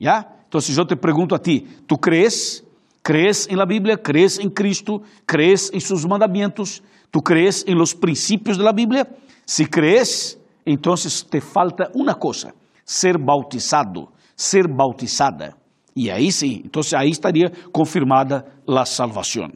¿Ya? 0.00 0.33
Então, 0.54 0.60
se 0.60 0.78
eu 0.78 0.86
te 0.86 0.94
pergunto 0.94 1.34
a 1.34 1.38
ti, 1.40 1.66
¿tu 1.84 1.98
crees? 1.98 2.64
¿Crees 3.02 3.48
en 3.50 3.58
la 3.58 3.66
Biblia? 3.66 3.96
¿Crees 3.96 4.38
en 4.38 4.48
Cristo? 4.48 5.02
¿Crees 5.26 5.68
en 5.74 5.80
sus 5.80 6.06
mandamientos? 6.06 6.80
¿Tú 7.10 7.20
crees 7.20 7.64
en 7.66 7.76
los 7.76 7.92
principios 7.92 8.56
de 8.56 8.62
la 8.62 8.70
Biblia? 8.70 9.04
Si 9.44 9.66
crees, 9.66 10.38
entonces 10.64 11.26
te 11.28 11.40
falta 11.40 11.90
una 11.94 12.14
cosa, 12.14 12.54
ser 12.84 13.18
bautizado, 13.18 14.12
ser 14.36 14.68
bautizada. 14.68 15.56
E 15.96 16.08
aí 16.08 16.30
sim, 16.30 16.62
então 16.64 16.82
aí 16.96 17.10
estaria 17.10 17.50
confirmada 17.72 18.46
a 18.64 18.86
salvação. 18.86 19.50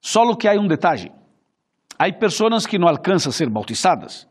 Só 0.00 0.36
que 0.36 0.46
há 0.46 0.52
um 0.52 0.68
detalhe: 0.68 1.10
há 1.98 2.12
pessoas 2.12 2.64
que 2.64 2.78
não 2.78 2.86
alcançam 2.86 3.30
a 3.30 3.32
ser 3.32 3.50
bautizadas 3.50 4.28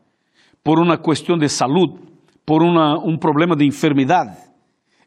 por 0.64 0.78
uma 0.78 0.96
questão 0.96 1.36
de 1.36 1.50
saúde, 1.50 2.00
por 2.46 2.62
uma, 2.62 2.98
um 2.98 3.18
problema 3.18 3.54
de 3.54 3.66
enfermidade 3.66 4.49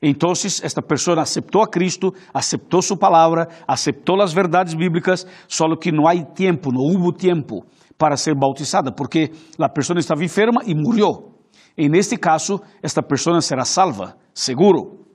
Entonces, 0.06 0.62
esta 0.66 0.82
persona 0.82 1.22
aceptó 1.22 1.64
a 1.64 1.68
Cristo, 1.68 2.14
aceptó 2.34 2.82
su 2.82 2.98
palabra, 3.00 3.48
aceptó 3.66 4.18
las 4.18 4.36
verdades 4.36 4.76
bíblicas, 4.76 5.26
solo 5.48 5.78
que 5.78 5.94
no 5.94 6.10
hay 6.10 6.26
tiempo, 6.36 6.72
no 6.74 6.82
hubo 6.82 7.14
tiempo 7.14 7.64
para 7.98 8.18
ser 8.18 8.34
bautizada, 8.36 8.94
porque 8.94 9.32
la 9.58 9.70
persona 9.70 10.02
estaba 10.02 10.22
enferma 10.22 10.60
y 10.66 10.76
murió. 10.76 11.38
En 11.78 11.96
este 11.96 12.18
caso, 12.18 12.62
esta 12.82 13.02
persona 13.02 13.40
será 13.40 13.64
salva, 13.64 14.18
seguro. 14.34 15.06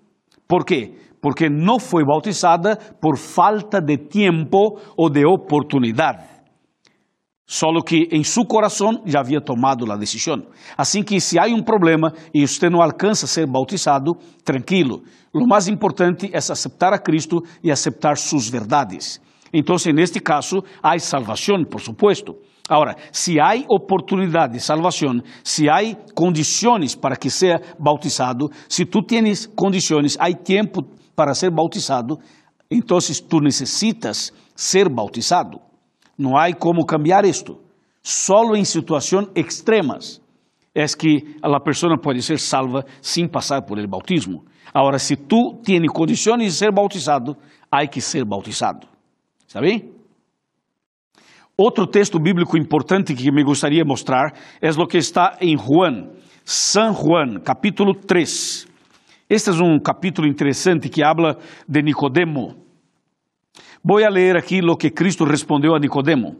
¿Por 0.46 0.64
qué? 0.64 0.96
Porque 1.20 1.50
no 1.50 1.78
fue 1.78 2.02
bautizada 2.02 2.78
por 2.98 3.18
falta 3.18 3.82
de 3.82 3.98
tiempo 3.98 4.80
o 4.96 5.10
de 5.10 5.24
oportunidad. 5.26 6.37
Solo 7.50 7.82
que 7.82 8.10
em 8.12 8.22
seu 8.22 8.44
coração 8.44 9.02
já 9.06 9.20
havia 9.20 9.40
tomado 9.40 9.90
a 9.90 9.96
decisão. 9.96 10.42
Assim 10.76 11.02
que 11.02 11.18
se 11.18 11.38
há 11.38 11.46
um 11.46 11.62
problema 11.62 12.12
e 12.34 12.46
você 12.46 12.68
não 12.68 12.82
alcança 12.82 13.24
a 13.24 13.28
ser 13.28 13.46
bautizado, 13.46 14.14
tranquilo. 14.44 15.02
O 15.32 15.46
mais 15.46 15.66
importante 15.66 16.28
é 16.30 16.36
aceitar 16.36 16.92
a 16.92 16.98
Cristo 16.98 17.42
e 17.64 17.70
aceitar 17.70 18.18
suas 18.18 18.50
verdades. 18.50 19.18
Então, 19.50 19.76
neste 19.94 20.20
caso, 20.20 20.62
há 20.82 20.98
salvação, 20.98 21.64
por 21.64 21.80
supuesto. 21.80 22.36
Agora, 22.68 22.94
se 23.10 23.40
há 23.40 23.54
oportunidade 23.66 24.52
de 24.52 24.60
salvação, 24.60 25.22
se 25.42 25.70
há 25.70 25.78
condições 26.14 26.94
para 26.94 27.16
que 27.16 27.30
seja 27.30 27.62
bautizado, 27.78 28.50
se 28.68 28.84
tu 28.84 29.02
tens 29.02 29.46
condições, 29.46 30.18
há 30.20 30.30
tempo 30.34 30.82
para 31.16 31.32
ser 31.32 31.50
bautizado, 31.50 32.18
então 32.70 32.98
tu 33.26 33.40
necessitas 33.40 34.34
ser 34.54 34.86
bautizado. 34.90 35.67
Não 36.18 36.36
há 36.36 36.52
como 36.52 36.84
cambiar 36.84 37.24
isto. 37.24 37.60
Solo 38.02 38.56
em 38.56 38.64
situações 38.64 39.28
extremas 39.34 40.20
é 40.74 40.84
que 40.86 41.36
a 41.42 41.60
pessoa 41.60 41.96
pode 41.98 42.22
ser 42.22 42.38
salva 42.38 42.84
sem 43.00 43.28
passar 43.28 43.62
por 43.62 43.78
el 43.78 43.86
bautismo. 43.86 44.44
Agora, 44.74 44.98
se 44.98 45.16
tu 45.16 45.60
tens 45.64 45.86
condições 45.88 46.44
de 46.44 46.52
ser 46.52 46.72
bautizado, 46.72 47.36
há 47.70 47.86
que 47.86 48.00
ser 48.00 48.24
bautizado. 48.24 48.86
Bem? 49.60 49.92
Outro 51.56 51.86
texto 51.86 52.20
bíblico 52.20 52.56
importante 52.56 53.14
que 53.14 53.32
me 53.32 53.42
gostaria 53.42 53.82
de 53.82 53.88
mostrar 53.88 54.32
é 54.60 54.70
o 54.70 54.86
que 54.86 54.98
está 54.98 55.36
em 55.40 55.56
Juan, 55.56 56.10
San 56.44 56.92
Juan, 56.92 57.40
capítulo 57.40 57.94
3. 57.94 58.68
Este 59.28 59.50
é 59.50 59.52
um 59.52 59.78
capítulo 59.80 60.28
interessante 60.28 60.88
que 60.88 61.02
habla 61.02 61.36
de 61.68 61.82
Nicodemo. 61.82 62.67
Voy 63.90 64.02
a 64.02 64.10
leer 64.10 64.36
aquí 64.36 64.60
lo 64.60 64.76
que 64.76 64.92
Cristo 64.92 65.24
respondió 65.24 65.74
a 65.74 65.78
Nicodemo. 65.78 66.36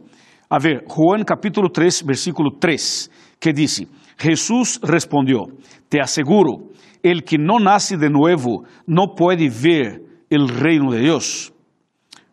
A 0.49 0.59
ver, 0.59 0.83
Juan 0.87 1.23
capítulo 1.23 1.71
3, 1.71 2.05
versículo 2.05 2.51
3, 2.59 3.09
que 3.39 3.51
dice, 3.51 3.87
Jesús 4.19 4.79
respondió, 4.83 5.47
te 5.89 5.99
aseguro, 5.99 6.69
el 7.01 7.23
que 7.23 7.39
no 7.39 7.57
nace 7.57 7.97
de 7.97 8.07
nuevo 8.07 8.65
no 8.85 9.15
puede 9.15 9.49
ver 9.49 9.99
el 10.29 10.47
reino 10.47 10.91
de 10.91 10.99
Dios. 10.99 11.51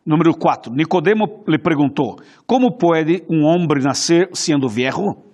Número 0.04 0.34
4, 0.34 0.74
Nicodemo 0.74 1.44
le 1.46 1.60
preguntó, 1.60 2.16
¿cómo 2.44 2.76
puede 2.76 3.24
un 3.26 3.42
hombre 3.46 3.80
nacer 3.80 4.28
siendo 4.34 4.68
viejo? 4.68 5.24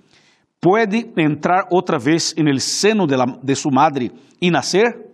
¿Puede 0.61 1.11
entrar 1.17 1.65
otra 1.73 1.99
vez 1.99 2.35
en 2.37 2.47
el 2.47 2.61
seno 2.61 3.05
de, 3.05 3.17
la, 3.17 3.27
de 3.43 3.57
su 3.57 3.69
madre 3.69 4.13
y 4.39 4.49
nacer? 4.49 5.13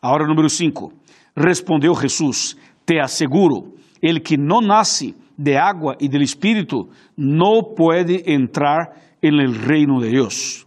Ahora 0.00 0.26
número 0.26 0.48
5, 0.48 0.92
respondió 1.36 1.94
Jesús, 1.94 2.58
te 2.84 3.00
aseguro, 3.00 3.77
el 4.00 4.22
que 4.22 4.36
no 4.36 4.60
nace 4.60 5.14
de 5.36 5.56
agua 5.56 5.96
y 5.98 6.08
del 6.08 6.22
Espíritu 6.22 6.88
no 7.16 7.74
puede 7.76 8.32
entrar 8.32 8.92
en 9.22 9.34
el 9.34 9.54
reino 9.54 10.00
de 10.00 10.08
Dios. 10.08 10.66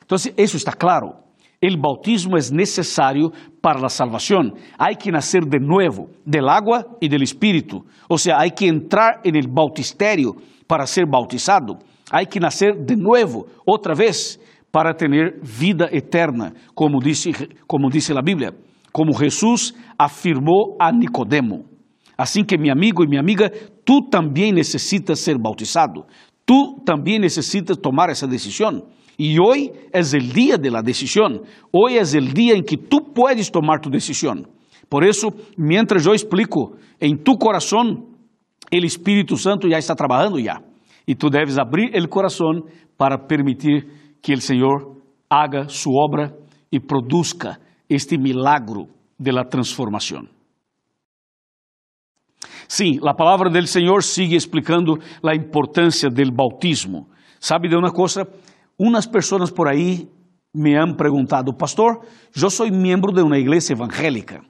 Entonces, 0.00 0.32
eso 0.36 0.56
está 0.56 0.72
claro. 0.72 1.24
El 1.60 1.78
bautismo 1.78 2.36
es 2.36 2.52
necesario 2.52 3.32
para 3.60 3.80
la 3.80 3.88
salvación. 3.88 4.54
Hay 4.78 4.96
que 4.96 5.10
nacer 5.10 5.44
de 5.44 5.58
nuevo, 5.58 6.08
del 6.24 6.48
agua 6.48 6.86
y 7.00 7.08
del 7.08 7.22
Espíritu. 7.22 7.84
O 8.08 8.18
sea, 8.18 8.38
hay 8.38 8.50
que 8.50 8.68
entrar 8.68 9.20
en 9.24 9.36
el 9.36 9.48
bautisterio 9.48 10.36
para 10.66 10.86
ser 10.86 11.06
bautizado. 11.10 11.78
Hay 12.10 12.26
que 12.26 12.38
nacer 12.38 12.76
de 12.76 12.96
nuevo, 12.96 13.46
otra 13.64 13.94
vez, 13.94 14.40
para 14.70 14.94
tener 14.94 15.40
vida 15.58 15.88
eterna, 15.90 16.52
como 16.74 17.00
dice, 17.00 17.32
como 17.66 17.88
dice 17.88 18.12
la 18.12 18.22
Biblia, 18.22 18.52
como 18.92 19.14
Jesús 19.14 19.74
afirmó 19.98 20.76
a 20.78 20.92
Nicodemo. 20.92 21.64
Assim 22.16 22.44
que, 22.44 22.56
meu 22.56 22.72
amigo 22.72 23.04
e 23.04 23.08
minha 23.08 23.20
amiga, 23.20 23.50
tu 23.84 24.02
também 24.08 24.52
necessitas 24.52 25.20
ser 25.20 25.38
bautizado. 25.38 26.04
Tu 26.46 26.80
também 26.84 27.18
necessitas 27.18 27.76
tomar 27.76 28.08
essa 28.08 28.26
decisão. 28.26 28.86
E 29.18 29.40
hoje 29.40 29.72
é 29.92 30.00
o 30.00 30.18
dia 30.18 30.56
da 30.56 30.80
decisão. 30.80 31.42
Hoje 31.72 31.98
é 31.98 32.18
o 32.18 32.32
dia 32.32 32.56
em 32.56 32.62
que 32.62 32.76
tu 32.76 33.00
puedes 33.00 33.50
tomar 33.50 33.80
tu 33.80 33.90
decisão. 33.90 34.44
Por 34.88 35.04
isso, 35.04 35.28
mientras 35.58 36.06
eu 36.06 36.14
explico, 36.14 36.76
em 37.00 37.16
tu 37.16 37.36
coração, 37.36 38.06
o 38.72 38.76
Espírito 38.76 39.36
Santo 39.36 39.68
já 39.68 39.78
está 39.78 39.94
trabalhando 39.94 40.40
já. 40.40 40.60
E 41.06 41.14
tu 41.14 41.28
deves 41.28 41.58
abrir 41.58 41.94
o 41.94 42.08
coração 42.08 42.62
para 42.96 43.18
permitir 43.18 43.86
que 44.22 44.32
o 44.32 44.40
Senhor 44.40 44.96
haga 45.28 45.68
sua 45.68 46.04
obra 46.04 46.36
e 46.70 46.80
produza 46.80 47.58
este 47.88 48.18
milagro 48.18 48.88
de 49.18 49.32
transformação. 49.44 50.35
Sim, 52.68 52.98
a 53.06 53.14
palavra 53.14 53.48
do 53.48 53.66
Senhor 53.66 54.02
sigue 54.02 54.36
explicando 54.36 54.98
a 55.24 55.34
importância 55.34 56.08
do 56.10 56.32
bautismo. 56.32 57.08
Sabe 57.40 57.68
de 57.68 57.76
uma 57.76 57.92
coisa? 57.92 58.26
Unas 58.78 59.06
pessoas 59.06 59.50
por 59.50 59.68
aí 59.68 60.08
me 60.52 60.76
han 60.76 60.94
perguntado, 60.96 61.52
pastor, 61.52 62.00
eu 62.34 62.50
sou 62.50 62.70
membro 62.70 63.12
de 63.12 63.22
uma 63.22 63.38
igreja 63.38 63.72
evangélica. 63.72 64.40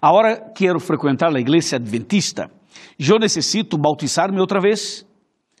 Agora 0.00 0.52
quero 0.54 0.80
frequentar 0.80 1.34
a 1.34 1.40
igreja 1.40 1.76
adventista. 1.76 2.50
Eu 2.98 3.18
necessito 3.18 3.78
bautizar-me 3.78 4.40
outra 4.40 4.60
vez? 4.60 5.06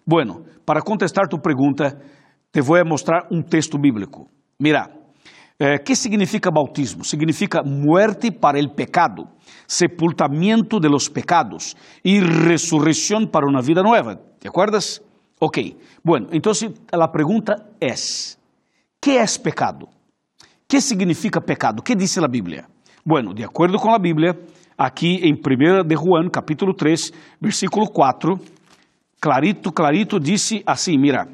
Bueno, 0.06 0.44
para 0.66 0.82
contestar 0.82 1.28
tu 1.28 1.38
pergunta, 1.38 2.00
te 2.50 2.60
vou 2.60 2.84
mostrar 2.84 3.28
um 3.30 3.42
texto 3.42 3.78
bíblico. 3.78 4.28
Mira, 4.58 4.90
eh, 5.58 5.78
que 5.78 5.94
significa 5.94 6.50
bautismo? 6.50 7.04
Significa 7.04 7.62
muerte 7.62 8.32
para 8.32 8.58
el 8.58 8.70
pecado, 8.74 9.28
sepultamiento 9.72 10.78
de 10.78 10.90
los 10.90 11.08
pecados 11.08 11.74
y 12.02 12.20
resurrección 12.20 13.26
para 13.28 13.46
una 13.46 13.62
vida 13.62 13.82
nueva. 13.82 14.18
¿Te 14.38 14.48
acuerdas? 14.48 15.00
Ok. 15.38 15.58
Bueno, 16.02 16.28
entonces 16.30 16.72
la 16.92 17.10
pregunta 17.10 17.70
es, 17.80 18.38
¿qué 19.00 19.20
es 19.22 19.38
pecado? 19.38 19.88
¿Qué 20.68 20.78
significa 20.78 21.40
pecado? 21.40 21.82
¿Qué 21.82 21.96
dice 21.96 22.20
la 22.20 22.28
Biblia? 22.28 22.68
Bueno, 23.02 23.32
de 23.32 23.44
acuerdo 23.44 23.78
con 23.78 23.92
la 23.92 23.98
Biblia, 23.98 24.36
aquí 24.76 25.20
en 25.22 25.40
1 25.42 25.84
de 25.84 25.96
Juan, 25.96 26.28
capítulo 26.28 26.74
3, 26.74 27.14
versículo 27.40 27.86
4, 27.86 28.38
clarito, 29.18 29.72
clarito 29.72 30.18
dice 30.18 30.62
así, 30.66 30.98
mira, 30.98 31.26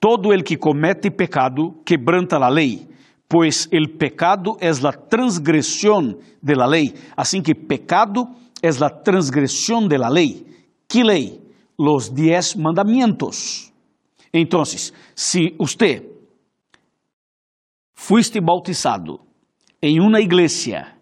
todo 0.00 0.32
el 0.32 0.42
que 0.42 0.58
comete 0.58 1.12
pecado 1.12 1.76
quebranta 1.84 2.38
la 2.38 2.50
ley, 2.50 2.88
pois 3.32 3.66
el 3.72 3.92
pecado 3.92 4.58
es 4.60 4.82
la 4.82 4.92
transgresión 4.92 6.18
de 6.42 6.54
la 6.54 6.66
ley. 6.66 6.92
Así 7.16 7.40
que 7.40 7.54
pecado 7.54 8.28
es 8.60 8.78
la 8.78 9.02
transgresión 9.02 9.88
de 9.88 9.96
la 9.96 10.10
ley. 10.10 10.44
¿Qué 10.86 11.02
ley? 11.02 11.40
Los 11.78 12.14
diez 12.14 12.54
mandamientos. 12.58 13.72
Entonces, 14.30 14.92
si 15.14 15.54
usted 15.58 16.04
fuiste 17.94 18.38
bautizado 18.38 19.24
en 19.80 20.02
una 20.02 20.20
iglesia 20.20 20.98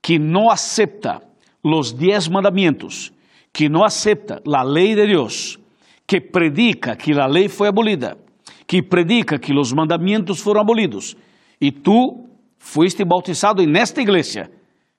que 0.00 0.16
no 0.16 0.52
acepta 0.52 1.22
los 1.60 1.98
diez 1.98 2.30
mandamientos, 2.30 3.12
que 3.50 3.68
no 3.68 3.84
acepta 3.84 4.40
la 4.44 4.62
ley 4.62 4.94
de 4.94 5.08
Dios, 5.08 5.58
que 6.06 6.20
predica 6.20 6.96
que 6.96 7.12
la 7.12 7.26
ley 7.26 7.48
fue 7.48 7.66
abolida, 7.66 8.16
que 8.64 8.80
predica 8.84 9.40
que 9.40 9.52
los 9.52 9.74
mandamientos 9.74 10.40
fueron 10.40 10.62
abolidos, 10.62 11.16
e 11.64 11.72
tu 11.72 12.28
fuiste 12.58 13.06
bautizado 13.06 13.64
nesta 13.64 14.02
igreja, 14.02 14.50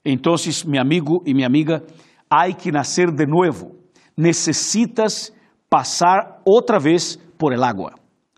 então, 0.04 0.34
meu 0.65 0.82
amigo 0.82 1.21
e 1.23 1.32
minha 1.32 1.45
amiga, 1.45 1.84
há 2.28 2.51
que 2.54 2.71
nascer 2.71 3.12
de 3.12 3.28
novo. 3.28 3.75
Necessitas 4.17 5.32
passar 5.69 6.41
outra 6.43 6.80
vez 6.80 7.19
por 7.38 7.54
el 7.54 7.63
agua. 7.63 7.93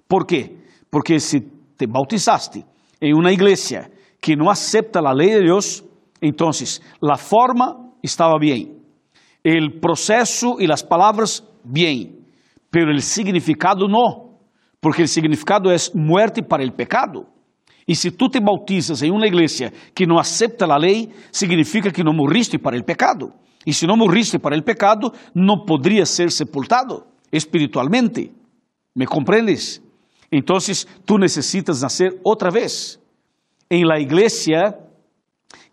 ¿Por 0.10 0.26
quê? 0.26 0.58
Porque 0.92 1.22
se 1.22 1.40
te 1.78 1.88
bautizaste 1.88 2.66
em 3.02 3.14
uma 3.14 3.32
igreja 3.32 3.90
que 4.22 4.36
não 4.36 4.50
aceita 4.50 5.00
a 5.00 5.14
lei 5.14 5.30
de 5.30 5.46
Deus, 5.46 5.82
então 6.22 6.50
a 6.50 7.18
forma 7.18 7.94
estava 8.04 8.38
bem, 8.38 8.76
o 9.46 9.80
processo 9.80 10.58
e 10.60 10.70
as 10.70 10.82
palavras 10.82 11.42
bem, 11.64 12.18
pero 12.70 12.94
o 12.94 13.00
significado 13.00 13.88
não, 13.88 14.34
porque 14.82 15.04
o 15.04 15.08
significado 15.08 15.72
é 15.72 15.78
muerte 15.96 16.42
para 16.42 16.62
el 16.62 16.74
pecado. 16.74 17.37
E 17.88 17.96
se 17.96 18.12
tu 18.12 18.30
te 18.30 18.40
bautizas 18.40 19.02
em 19.02 19.12
uma 19.12 19.26
igreja 19.26 19.72
que 19.96 20.06
não 20.06 20.20
aceita 20.20 20.66
a 20.66 20.78
lei, 20.78 21.10
significa 21.32 21.92
que 21.92 22.04
não 22.04 22.14
morriste 22.14 22.58
para 22.58 22.78
o 22.78 22.84
pecado. 22.84 23.32
E 23.66 23.74
se 23.74 23.88
não 23.88 23.96
morriste 23.96 24.38
para 24.40 24.58
o 24.58 24.64
pecado, 24.64 25.12
não 25.34 25.66
poderia 25.66 26.06
ser 26.06 26.32
sepultado 26.32 27.06
espiritualmente. 27.32 28.32
¿Me 28.96 29.06
compreendes? 29.06 29.82
Então, 30.32 30.58
tu 31.06 31.18
necessitas 31.18 31.82
nascer 31.82 32.20
outra 32.24 32.52
vez 32.52 33.00
em 33.70 33.86
la 33.86 34.00
igreja 34.00 34.78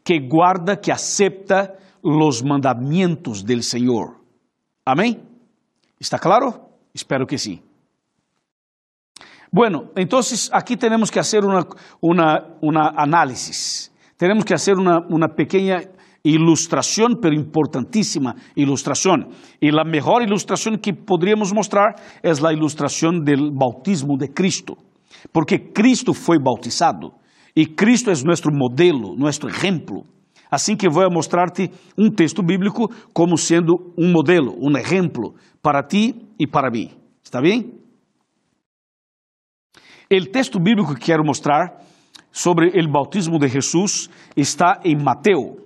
que 0.04 0.20
guarda, 0.20 0.76
que 0.76 0.92
acepta 0.92 1.74
los 2.02 2.44
mandamientos 2.44 3.44
del 3.44 3.62
Señor. 3.62 4.20
Amém? 4.84 5.22
¿Está 5.98 6.18
claro? 6.18 6.68
Espero 6.92 7.26
que 7.26 7.38
sí. 7.38 7.62
Bueno, 9.54 9.92
entonces 9.94 10.50
aquí 10.52 10.76
tenemos 10.76 11.12
que 11.12 11.20
hacer 11.20 11.44
una, 11.44 11.64
una, 12.00 12.56
una 12.60 12.92
análisis. 12.96 13.94
Tenemos 14.16 14.44
que 14.44 14.52
hacer 14.52 14.74
una, 14.74 14.98
una 15.08 15.28
pequeña 15.28 15.80
ilustración, 16.24 17.18
pero 17.22 17.36
importantísima 17.36 18.34
ilustración. 18.56 19.28
Y 19.60 19.70
la 19.70 19.84
mejor 19.84 20.24
ilustración 20.24 20.78
que 20.78 20.92
podríamos 20.92 21.54
mostrar 21.54 21.94
es 22.20 22.42
la 22.42 22.52
ilustración 22.52 23.22
del 23.22 23.52
bautismo 23.52 24.16
de 24.18 24.34
Cristo. 24.34 24.76
Porque 25.30 25.70
Cristo 25.72 26.14
foi 26.14 26.38
bautizado 26.42 27.12
e 27.54 27.76
Cristo 27.76 28.10
é 28.10 28.14
nosso 28.24 28.50
modelo, 28.50 29.14
nosso 29.16 29.46
exemplo. 29.46 30.02
Assim 30.50 30.74
que 30.74 30.88
vou 30.88 31.08
mostrar-te 31.12 31.70
um 31.96 32.10
texto 32.10 32.42
bíblico 32.42 32.90
como 33.12 33.38
sendo 33.38 33.94
um 33.96 34.10
modelo, 34.10 34.52
um 34.60 34.76
exemplo 34.76 35.36
para 35.62 35.84
ti 35.84 36.12
e 36.40 36.44
para 36.44 36.72
mim. 36.72 36.90
Está 37.22 37.40
bem? 37.40 37.83
O 40.12 40.26
texto 40.26 40.60
bíblico 40.60 40.94
que 40.94 41.00
quero 41.00 41.24
mostrar 41.24 41.80
sobre 42.30 42.68
o 42.78 42.88
bautismo 42.90 43.38
de 43.38 43.48
Jesus 43.48 44.10
está 44.36 44.78
em 44.84 44.94
Mateus. 44.94 45.56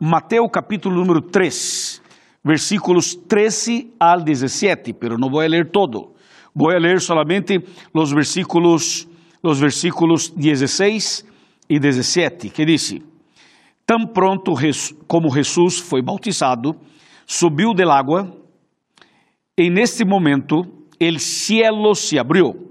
Mateus 0.00 0.48
capítulo 0.52 0.94
número 0.94 1.20
3, 1.20 2.00
versículos 2.44 3.16
13 3.16 3.94
al 3.98 4.22
17, 4.22 4.92
pero 4.94 5.18
não 5.18 5.28
vou 5.28 5.40
ler 5.40 5.70
todo. 5.72 6.14
Vou 6.54 6.70
ler 6.70 7.00
solamente 7.00 7.58
os 7.92 8.12
versículos, 8.12 9.08
os 9.42 9.58
versículos 9.58 10.30
16 10.30 11.26
e 11.68 11.80
17, 11.80 12.48
que 12.48 12.64
diz: 12.64 12.94
Tão 13.84 14.06
pronto 14.06 14.54
como 15.08 15.34
Jesus 15.34 15.80
foi 15.80 16.00
bautizado, 16.00 16.76
subiu 17.26 17.74
del 17.74 17.90
água, 17.90 18.32
e 19.58 19.68
neste 19.68 20.04
momento 20.04 20.60
o 21.00 21.18
cielo 21.18 21.94
se 21.94 22.18
abriu, 22.18 22.69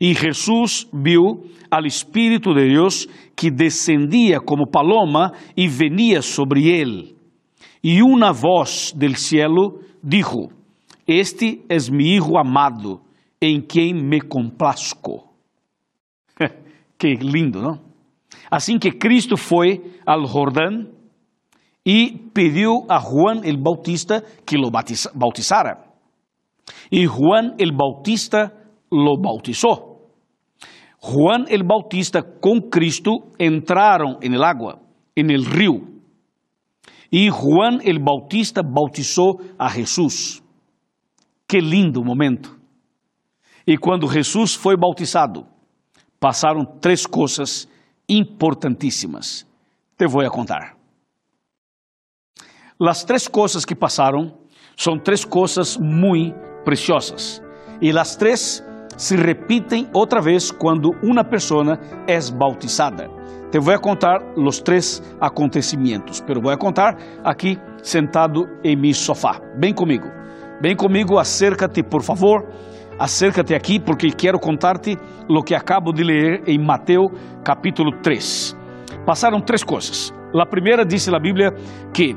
e 0.00 0.14
Jesus 0.14 0.88
viu 0.92 1.44
al 1.70 1.84
Espírito 1.84 2.54
de 2.54 2.66
Deus 2.68 3.06
que 3.36 3.50
descendia 3.50 4.40
como 4.40 4.66
paloma 4.66 5.32
e 5.54 5.68
venia 5.68 6.22
sobre 6.22 6.68
ele. 6.68 7.14
E 7.84 8.02
uma 8.02 8.32
voz 8.32 8.94
del 8.96 9.16
cielo 9.16 9.80
dijo: 10.02 10.48
Este 11.06 11.62
es 11.68 11.90
mi 11.90 12.14
Hijo 12.14 12.38
amado, 12.38 13.02
em 13.40 13.60
quem 13.60 13.92
me 13.92 14.22
complazco. 14.22 15.28
que 16.98 17.14
lindo, 17.16 17.60
não? 17.60 17.78
Assim 18.50 18.78
que 18.78 18.90
Cristo 18.90 19.36
foi 19.36 19.82
al 20.06 20.26
Jordão 20.26 20.88
e 21.84 22.30
pediu 22.32 22.86
a 22.88 22.98
Juan 22.98 23.42
el 23.44 23.58
Bautista 23.58 24.22
que 24.46 24.56
lo 24.56 24.70
bautizara. 24.70 25.78
E 26.90 27.06
Juan 27.06 27.54
el 27.58 27.72
Bautista 27.72 28.52
lo 28.90 29.16
bautizou. 29.20 29.89
Juan 31.02 31.46
el 31.48 31.62
Bautista 31.62 32.22
com 32.22 32.60
Cristo 32.60 33.32
entraram 33.38 34.18
en 34.20 34.34
el 34.34 34.44
agua, 34.44 34.80
en 35.16 35.30
el 35.30 35.46
río. 35.46 35.80
E 37.10 37.30
Juan 37.30 37.80
el 37.82 37.98
Bautista 37.98 38.62
bautizou 38.62 39.40
a 39.58 39.70
Jesús. 39.70 40.42
Que 41.48 41.60
lindo 41.60 42.04
momento. 42.04 42.54
E 43.66 43.78
quando 43.78 44.06
Jesus 44.08 44.54
foi 44.54 44.76
bautizado, 44.76 45.46
passaram 46.20 46.64
três 46.80 47.06
coisas 47.06 47.66
importantíssimas. 48.08 49.46
Te 49.96 50.06
vou 50.06 50.28
contar. 50.30 50.76
As 52.78 53.04
três 53.04 53.26
coisas 53.26 53.64
que 53.64 53.74
passaram 53.74 54.38
são 54.76 54.98
três 54.98 55.24
coisas 55.24 55.76
muito 55.78 56.34
preciosas. 56.64 57.42
E 57.80 57.90
as 57.90 58.16
três 58.16 58.62
se 59.00 59.16
repetem 59.16 59.88
outra 59.94 60.20
vez 60.20 60.50
quando 60.50 60.94
uma 61.02 61.24
pessoa 61.24 61.78
é 62.06 62.18
bautizada. 62.30 63.08
Te 63.50 63.58
vou 63.58 63.80
contar 63.80 64.20
os 64.36 64.60
três 64.60 65.02
acontecimentos, 65.18 66.20
pero 66.20 66.38
vou 66.38 66.56
contar 66.58 66.98
aqui 67.24 67.58
sentado 67.82 68.46
em 68.62 68.76
meu 68.76 68.92
sofá. 68.92 69.40
Vem 69.56 69.72
comigo, 69.72 70.06
vem 70.60 70.76
comigo, 70.76 71.16
acércate 71.16 71.82
por 71.82 72.02
favor, 72.02 72.46
acércate 72.98 73.54
aqui 73.54 73.80
porque 73.80 74.10
quero 74.10 74.38
contar-te 74.38 74.98
o 75.26 75.42
que 75.42 75.54
acabo 75.54 75.94
de 75.94 76.04
ler 76.04 76.42
em 76.46 76.58
Mateus 76.58 77.10
capítulo 77.42 77.92
3. 78.02 78.54
Passaram 79.06 79.40
três 79.40 79.64
coisas. 79.64 80.12
A 80.38 80.44
primeira 80.44 80.84
diz 80.84 81.08
a 81.08 81.18
Bíblia 81.18 81.54
que 81.94 82.14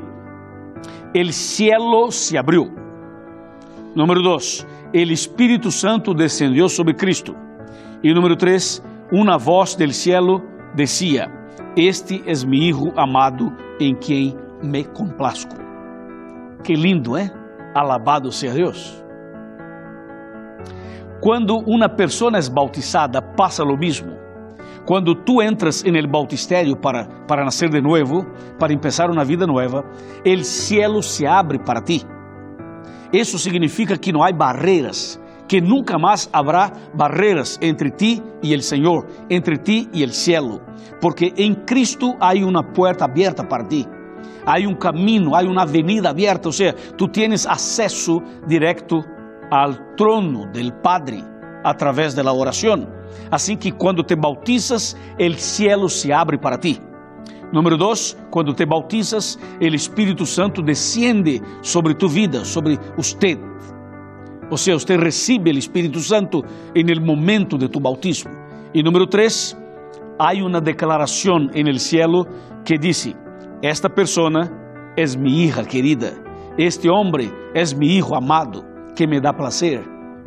o 1.16 1.32
cielo 1.32 2.12
se 2.12 2.36
abriu. 2.36 2.70
Número 3.96 4.20
2, 4.22 4.66
el 4.94 5.10
Espírito 5.10 5.72
Santo 5.72 6.14
descendió 6.14 6.68
sobre 6.68 6.94
Cristo. 6.94 7.34
E 8.00 8.14
número 8.14 8.36
3, 8.36 8.80
uma 9.10 9.36
voz 9.36 9.76
del 9.76 9.92
cielo 9.92 10.40
decía, 10.76 11.26
este 11.76 12.22
es 12.26 12.46
mi 12.46 12.68
Hijo 12.68 12.92
amado 12.96 13.52
em 13.80 13.96
quem 13.96 14.36
me 14.62 14.84
complazco. 14.84 15.56
Que 16.62 16.74
lindo, 16.74 17.16
é? 17.16 17.28
Alabado 17.74 18.30
seja 18.30 18.54
Deus. 18.54 19.04
Quando 21.20 21.58
uma 21.66 21.88
pessoa 21.88 22.30
é 22.38 22.48
bautizada, 22.48 23.20
passa 23.20 23.64
o 23.64 23.76
mesmo. 23.76 24.14
Quando 24.86 25.16
tu 25.16 25.42
entras 25.42 25.84
en 25.84 25.96
el 25.96 26.06
bautistério 26.06 26.76
para, 26.76 27.08
para 27.26 27.44
nascer 27.44 27.68
de 27.68 27.82
novo, 27.82 28.24
para 28.60 28.72
empezar 28.72 29.10
uma 29.10 29.24
vida 29.24 29.44
nova, 29.44 29.84
el 30.24 30.44
cielo 30.44 31.02
se 31.02 31.26
abre 31.26 31.58
para 31.58 31.82
ti. 31.82 32.13
Isso 33.14 33.38
significa 33.38 33.96
que 33.96 34.12
não 34.12 34.24
há 34.24 34.32
barreiras, 34.32 35.20
que 35.46 35.60
nunca 35.60 35.96
mais 35.96 36.28
haverá 36.32 36.72
barreiras 36.92 37.56
entre 37.62 37.88
ti 37.92 38.20
e 38.42 38.52
o 38.56 38.60
Senhor, 38.60 39.06
entre 39.30 39.56
ti 39.56 39.88
e 39.92 40.04
o 40.04 40.12
cielo, 40.12 40.60
porque 41.00 41.32
em 41.36 41.54
Cristo 41.54 42.16
há 42.18 42.34
uma 42.34 42.64
porta 42.64 43.04
aberta 43.04 43.44
para 43.44 43.62
ti. 43.68 43.86
Há 44.44 44.58
um 44.68 44.74
caminho, 44.74 45.32
há 45.32 45.42
uma 45.42 45.62
avenida 45.62 46.10
aberta, 46.10 46.48
ou 46.48 46.52
seja, 46.52 46.74
tu 46.98 47.06
tienes 47.06 47.46
acesso 47.46 48.20
direto 48.48 48.96
ao 49.48 49.74
trono 49.96 50.50
del 50.50 50.72
Padre 50.82 51.22
através 51.62 52.14
da 52.14 52.32
oração. 52.32 52.84
Assim 53.30 53.56
que 53.56 53.70
quando 53.70 54.02
te 54.02 54.16
bautizas, 54.16 54.96
o 55.20 55.32
cielo 55.34 55.88
se 55.88 56.12
abre 56.12 56.36
para 56.36 56.58
ti. 56.58 56.80
Número 57.54 57.76
dois, 57.76 58.16
quando 58.32 58.52
te 58.52 58.66
bautizas, 58.66 59.38
o 59.60 59.64
Espírito 59.64 60.26
Santo 60.26 60.60
desciende 60.60 61.40
sobre 61.62 61.94
tu 61.94 62.08
vida, 62.08 62.44
sobre 62.44 62.76
usted. 62.98 63.38
Ou 64.50 64.56
seja, 64.56 64.76
você 64.76 64.96
recebe 64.96 65.52
o 65.52 65.56
Espírito 65.58 66.00
Santo 66.00 66.42
em 66.74 66.84
el 66.90 67.00
momento 67.00 67.56
de 67.56 67.68
tu 67.68 67.78
bautismo. 67.78 68.32
E 68.74 68.82
número 68.82 69.06
três, 69.06 69.56
há 70.18 70.32
uma 70.34 70.60
declaração 70.60 71.48
en 71.54 71.68
el 71.68 71.78
cielo 71.78 72.26
que 72.64 72.76
diz: 72.76 73.14
Esta 73.62 73.88
persona 73.88 74.50
es 74.96 75.14
mi 75.16 75.44
hija 75.44 75.62
querida, 75.64 76.12
este 76.58 76.90
hombre 76.90 77.30
es 77.54 77.72
mi 77.72 77.86
hijo 77.86 78.16
amado, 78.16 78.64
que 78.96 79.06
me 79.06 79.20
dá 79.20 79.32
placer, 79.32 79.80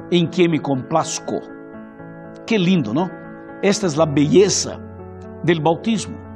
em 0.10 0.26
que 0.26 0.48
me 0.48 0.60
complazco. 0.60 1.42
Que 2.46 2.58
lindo, 2.58 2.94
não? 2.94 3.10
Esta 3.62 3.88
é 3.88 4.02
a 4.02 4.06
beleza 4.06 4.80
del 5.44 5.60
bautismo. 5.60 6.27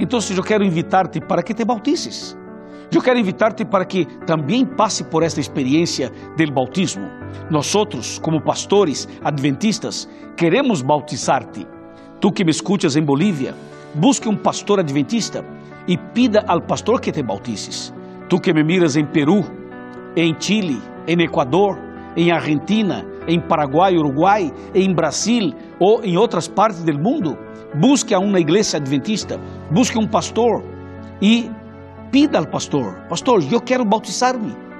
Então, 0.00 0.18
eu 0.34 0.42
quero 0.42 0.64
invitar-te 0.64 1.20
para 1.20 1.42
que 1.42 1.52
te 1.52 1.62
bautices. 1.62 2.34
Eu 2.90 3.02
quero 3.02 3.18
invitar-te 3.18 3.66
para 3.66 3.84
que 3.84 4.06
também 4.26 4.64
passe 4.64 5.04
por 5.04 5.22
esta 5.22 5.40
experiência 5.40 6.10
do 6.38 6.52
bautismo. 6.52 7.06
Nós, 7.50 8.18
como 8.18 8.40
pastores 8.40 9.06
adventistas, 9.22 10.08
queremos 10.38 10.80
bautizar-te. 10.80 11.66
Tu 12.18 12.32
que 12.32 12.44
me 12.44 12.50
escutas 12.50 12.96
em 12.96 13.02
Bolívia, 13.02 13.54
busque 13.94 14.26
um 14.26 14.36
pastor 14.36 14.80
adventista 14.80 15.44
e 15.86 15.98
pida 15.98 16.44
ao 16.48 16.62
pastor 16.62 16.98
que 16.98 17.12
te 17.12 17.22
bautices. 17.22 17.92
Tu 18.30 18.40
que 18.40 18.54
me 18.54 18.64
miras 18.64 18.96
em 18.96 19.04
Peru, 19.04 19.44
em 20.16 20.34
Chile, 20.40 20.80
em 21.06 21.20
Equador, 21.22 21.78
em 22.16 22.32
Argentina, 22.32 23.04
em 23.26 23.40
Paraguai, 23.40 23.96
Uruguai, 23.96 24.50
em 24.74 24.94
Brasil 24.94 25.52
ou 25.78 26.02
em 26.04 26.16
outras 26.16 26.48
partes 26.48 26.82
do 26.82 26.98
mundo, 26.98 27.36
busque 27.74 28.14
a 28.14 28.18
igreja 28.40 28.76
adventista, 28.76 29.38
busque 29.70 29.98
um 29.98 30.06
pastor 30.06 30.64
e 31.20 31.50
pida 32.10 32.38
ao 32.38 32.46
pastor: 32.46 33.06
Pastor, 33.08 33.42
eu 33.50 33.60
quero 33.60 33.84
bautizar-me. 33.84 34.70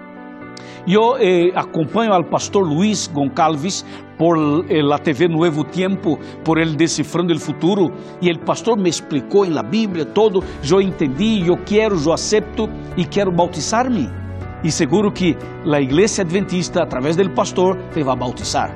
Eh, 1.21 1.53
acompanho 1.55 2.13
ao 2.13 2.25
pastor 2.25 2.67
Luiz 2.67 3.07
Goncalves 3.07 3.85
por 4.19 4.37
eh, 4.69 4.83
TV 4.99 5.29
Nuevo 5.29 5.63
Tiempo, 5.63 6.19
por 6.43 6.59
el 6.59 6.75
Decifrando 6.75 7.33
el 7.33 7.39
Futuro, 7.39 7.93
e 8.21 8.31
o 8.31 8.39
pastor 8.41 8.79
me 8.79 8.89
explicou 8.89 9.45
em 9.45 9.51
la 9.51 9.63
Bíblia 9.63 10.05
todo, 10.05 10.43
eu 10.69 10.81
entendi, 10.81 11.47
eu 11.47 11.57
quero, 11.65 11.97
eu 11.97 12.13
acepto 12.13 12.69
quero 13.11 13.31
bautizar-me. 13.31 14.09
E 14.63 14.71
seguro 14.71 15.11
que 15.11 15.37
a 15.65 15.81
igreja 15.81 16.23
adventista, 16.23 16.83
através 16.83 17.17
do 17.17 17.31
pastor, 17.31 17.79
te 17.93 18.03
vai 18.03 18.17
bautizar. 18.17 18.71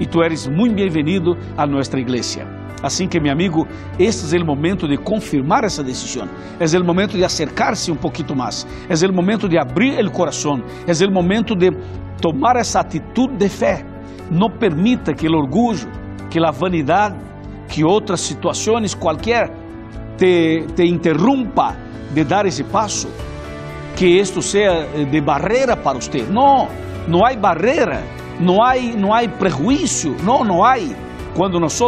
E 0.00 0.06
tu 0.06 0.22
eres 0.22 0.48
muito 0.48 0.74
bem-vindo 0.74 1.36
a 1.56 1.66
nossa 1.66 1.98
igreja. 1.98 2.46
Assim 2.82 3.08
que, 3.08 3.18
meu 3.20 3.32
amigo, 3.32 3.66
este 3.98 4.36
é 4.36 4.40
o 4.40 4.46
momento 4.46 4.86
de 4.86 4.96
confirmar 4.96 5.64
essa 5.64 5.82
decisão. 5.82 6.28
É 6.60 6.78
o 6.78 6.84
momento 6.84 7.16
de 7.16 7.24
acercar-se 7.24 7.90
um 7.90 7.96
pouquinho 7.96 8.36
mais. 8.36 8.66
É 8.88 9.06
o 9.06 9.12
momento 9.12 9.48
de 9.48 9.58
abrir 9.58 9.98
o 10.04 10.10
coração. 10.10 10.62
É 10.86 11.06
o 11.06 11.12
momento 11.12 11.54
de 11.56 11.70
tomar 12.20 12.56
essa 12.56 12.80
atitude 12.80 13.36
de 13.36 13.48
fé. 13.48 13.84
Não 14.30 14.50
permita 14.50 15.12
que 15.12 15.28
o 15.28 15.32
orgulho, 15.36 15.88
que 16.30 16.38
a 16.38 16.50
vanidade, 16.50 17.16
que 17.68 17.84
outras 17.84 18.20
situações 18.20 18.94
qualquer 18.94 19.50
te, 20.16 20.64
te 20.74 20.84
interrumpa 20.84 21.76
de 22.12 22.24
dar 22.24 22.46
esse 22.46 22.62
passo. 22.64 23.08
Que 23.98 24.06
isto 24.06 24.40
seja 24.40 24.86
de 25.10 25.20
barreira 25.20 25.76
para 25.76 25.98
você. 25.98 26.22
Não, 26.22 26.68
não 27.08 27.26
há 27.26 27.34
barreira, 27.34 28.00
não 28.38 28.62
há, 28.62 28.74
há 28.74 29.28
prejuízo, 29.28 30.14
não, 30.22 30.44
não 30.44 30.64
há. 30.64 30.76
Quando 31.34 31.58
nós 31.58 31.80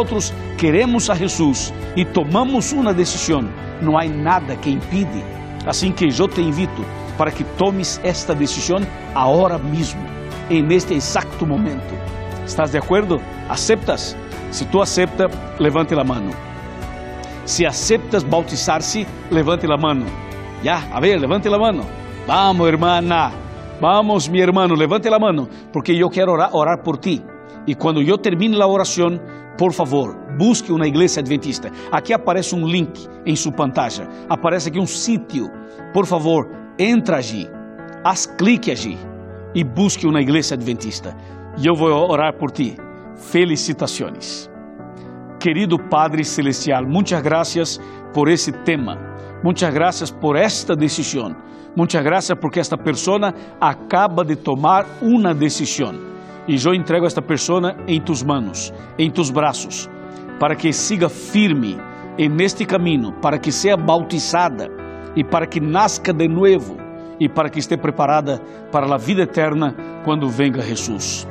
queremos 0.57 1.09
a 1.09 1.15
Jesus 1.15 1.73
e 1.95 2.03
tomamos 2.03 2.73
uma 2.73 2.93
decisão, 2.93 3.47
não 3.81 3.97
há 3.97 4.03
nada 4.03 4.57
que 4.57 4.69
impide. 4.69 5.23
Assim 5.65 5.93
que 5.93 6.05
eu 6.05 6.27
te 6.27 6.41
invito 6.41 6.83
para 7.17 7.31
que 7.31 7.45
tomes 7.57 8.01
esta 8.03 8.35
decisão 8.35 8.81
agora 9.15 9.57
mesmo, 9.57 10.01
neste 10.49 10.93
exato 10.93 11.45
momento. 11.45 11.95
¿Estás 12.45 12.73
de 12.73 12.79
acordo? 12.79 13.21
¿Aceptas? 13.47 14.17
Se 14.51 14.65
tu 14.65 14.81
acepta, 14.81 15.29
levante 15.59 15.93
a 15.93 16.03
mão. 16.03 16.29
Se 17.45 17.65
aceptas 17.65 18.23
bautizar-se, 18.23 19.07
levante 19.29 19.65
a 19.65 19.77
mão. 19.77 20.03
Já, 20.61 20.83
a 20.91 20.99
ver, 20.99 21.17
levante 21.17 21.47
a 21.47 21.57
mão. 21.57 22.00
Vamos, 22.27 22.67
hermana. 22.67 23.31
Vamos, 23.79 24.29
mi 24.29 24.39
hermano, 24.39 24.75
levante 24.75 25.07
a 25.07 25.17
mão, 25.17 25.47
porque 25.73 25.91
eu 25.91 26.09
quero 26.09 26.31
orar, 26.31 26.55
orar 26.55 26.83
por 26.83 26.97
ti. 26.97 27.23
E 27.65 27.73
quando 27.73 28.01
eu 28.01 28.17
termine 28.17 28.61
a 28.61 28.67
oração, 28.67 29.19
por 29.57 29.73
favor, 29.73 30.15
busque 30.37 30.71
uma 30.71 30.87
igreja 30.87 31.19
adventista. 31.19 31.71
Aqui 31.91 32.13
aparece 32.13 32.55
um 32.55 32.65
link 32.65 33.07
em 33.25 33.35
sua 33.35 33.51
pantalla. 33.51 34.07
Aparece 34.29 34.69
aqui 34.69 34.79
um 34.79 34.85
sítio. 34.85 35.49
Por 35.93 36.05
favor, 36.05 36.47
entra 36.77 37.17
allí. 37.17 37.49
Haz 38.03 38.25
clique 38.25 38.71
allí 38.71 38.97
e 39.53 39.63
busque 39.63 40.07
uma 40.07 40.21
igreja 40.21 40.55
adventista. 40.55 41.15
E 41.57 41.65
eu 41.65 41.75
vou 41.75 41.89
orar 41.89 42.37
por 42.37 42.51
ti. 42.51 42.77
Felicitações. 43.15 44.49
Querido 45.39 45.77
Padre 45.77 46.23
Celestial, 46.23 46.85
muitas 46.85 47.21
graças 47.21 47.79
por 48.13 48.27
esse 48.29 48.51
tema. 48.63 48.97
Muitas 49.43 49.73
graças 49.73 50.11
por 50.11 50.35
esta 50.35 50.75
decisão. 50.75 51.35
Muitas 51.75 52.03
graças 52.03 52.37
porque 52.39 52.59
esta 52.59 52.77
pessoa 52.77 53.33
acaba 53.59 54.23
de 54.23 54.35
tomar 54.35 54.85
uma 55.01 55.33
decisão 55.33 56.11
e 56.47 56.55
eu 56.63 56.73
entrego 56.73 57.05
esta 57.05 57.21
pessoa 57.21 57.75
em 57.87 58.01
tus 58.01 58.23
manos, 58.23 58.73
em 58.97 59.09
tus 59.09 59.31
braços, 59.31 59.89
para 60.39 60.55
que 60.55 60.73
siga 60.73 61.07
firme 61.07 61.77
en 62.17 62.41
este 62.41 62.65
caminho, 62.65 63.13
para 63.21 63.39
que 63.39 63.51
seja 63.51 63.77
bautizada 63.77 64.67
e 65.15 65.23
para 65.23 65.47
que 65.47 65.59
nasca 65.59 66.11
de 66.13 66.27
novo 66.27 66.77
e 67.19 67.29
para 67.29 67.49
que 67.49 67.59
esteja 67.59 67.81
preparada 67.81 68.39
para 68.71 68.93
a 68.93 68.97
vida 68.97 69.23
eterna 69.23 69.75
quando 70.03 70.27
venga 70.27 70.61
Jesus. 70.61 71.27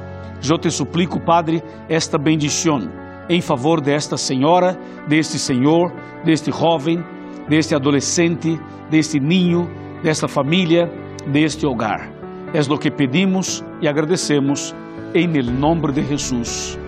Eu 0.49 0.59
te 0.59 0.71
suplico, 0.71 1.21
Padre, 1.21 1.63
esta 1.89 2.17
bendição 2.17 2.81
em 3.29 3.41
favor 3.41 3.81
desta 3.81 4.17
senhora, 4.17 4.79
deste 5.07 5.39
senhor, 5.39 5.93
deste 6.25 6.51
jovem, 6.51 7.05
deste 7.49 7.75
adolescente, 7.75 8.59
deste 8.91 9.19
ninho, 9.21 9.69
desta 10.03 10.29
família, 10.29 10.91
deste 11.27 11.67
hogar. 11.67 12.11
É 12.53 12.61
o 12.61 12.79
que 12.79 12.91
pedimos 12.91 13.65
e 13.81 13.89
agradecemos 13.89 14.75
em 15.15 15.37
el 15.37 15.51
nombre 15.51 15.93
de 15.93 16.03
Jesús. 16.03 16.79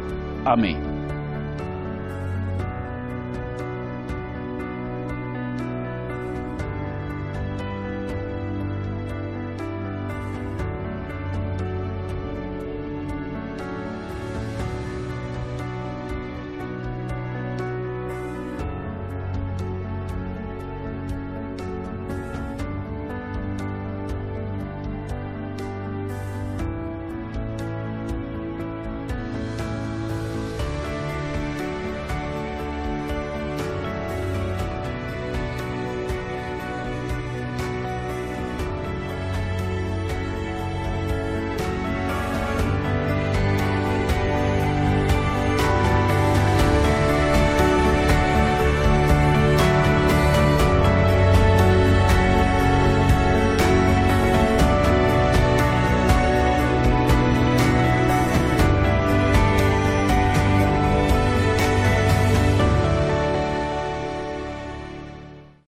Amém. 0.44 0.91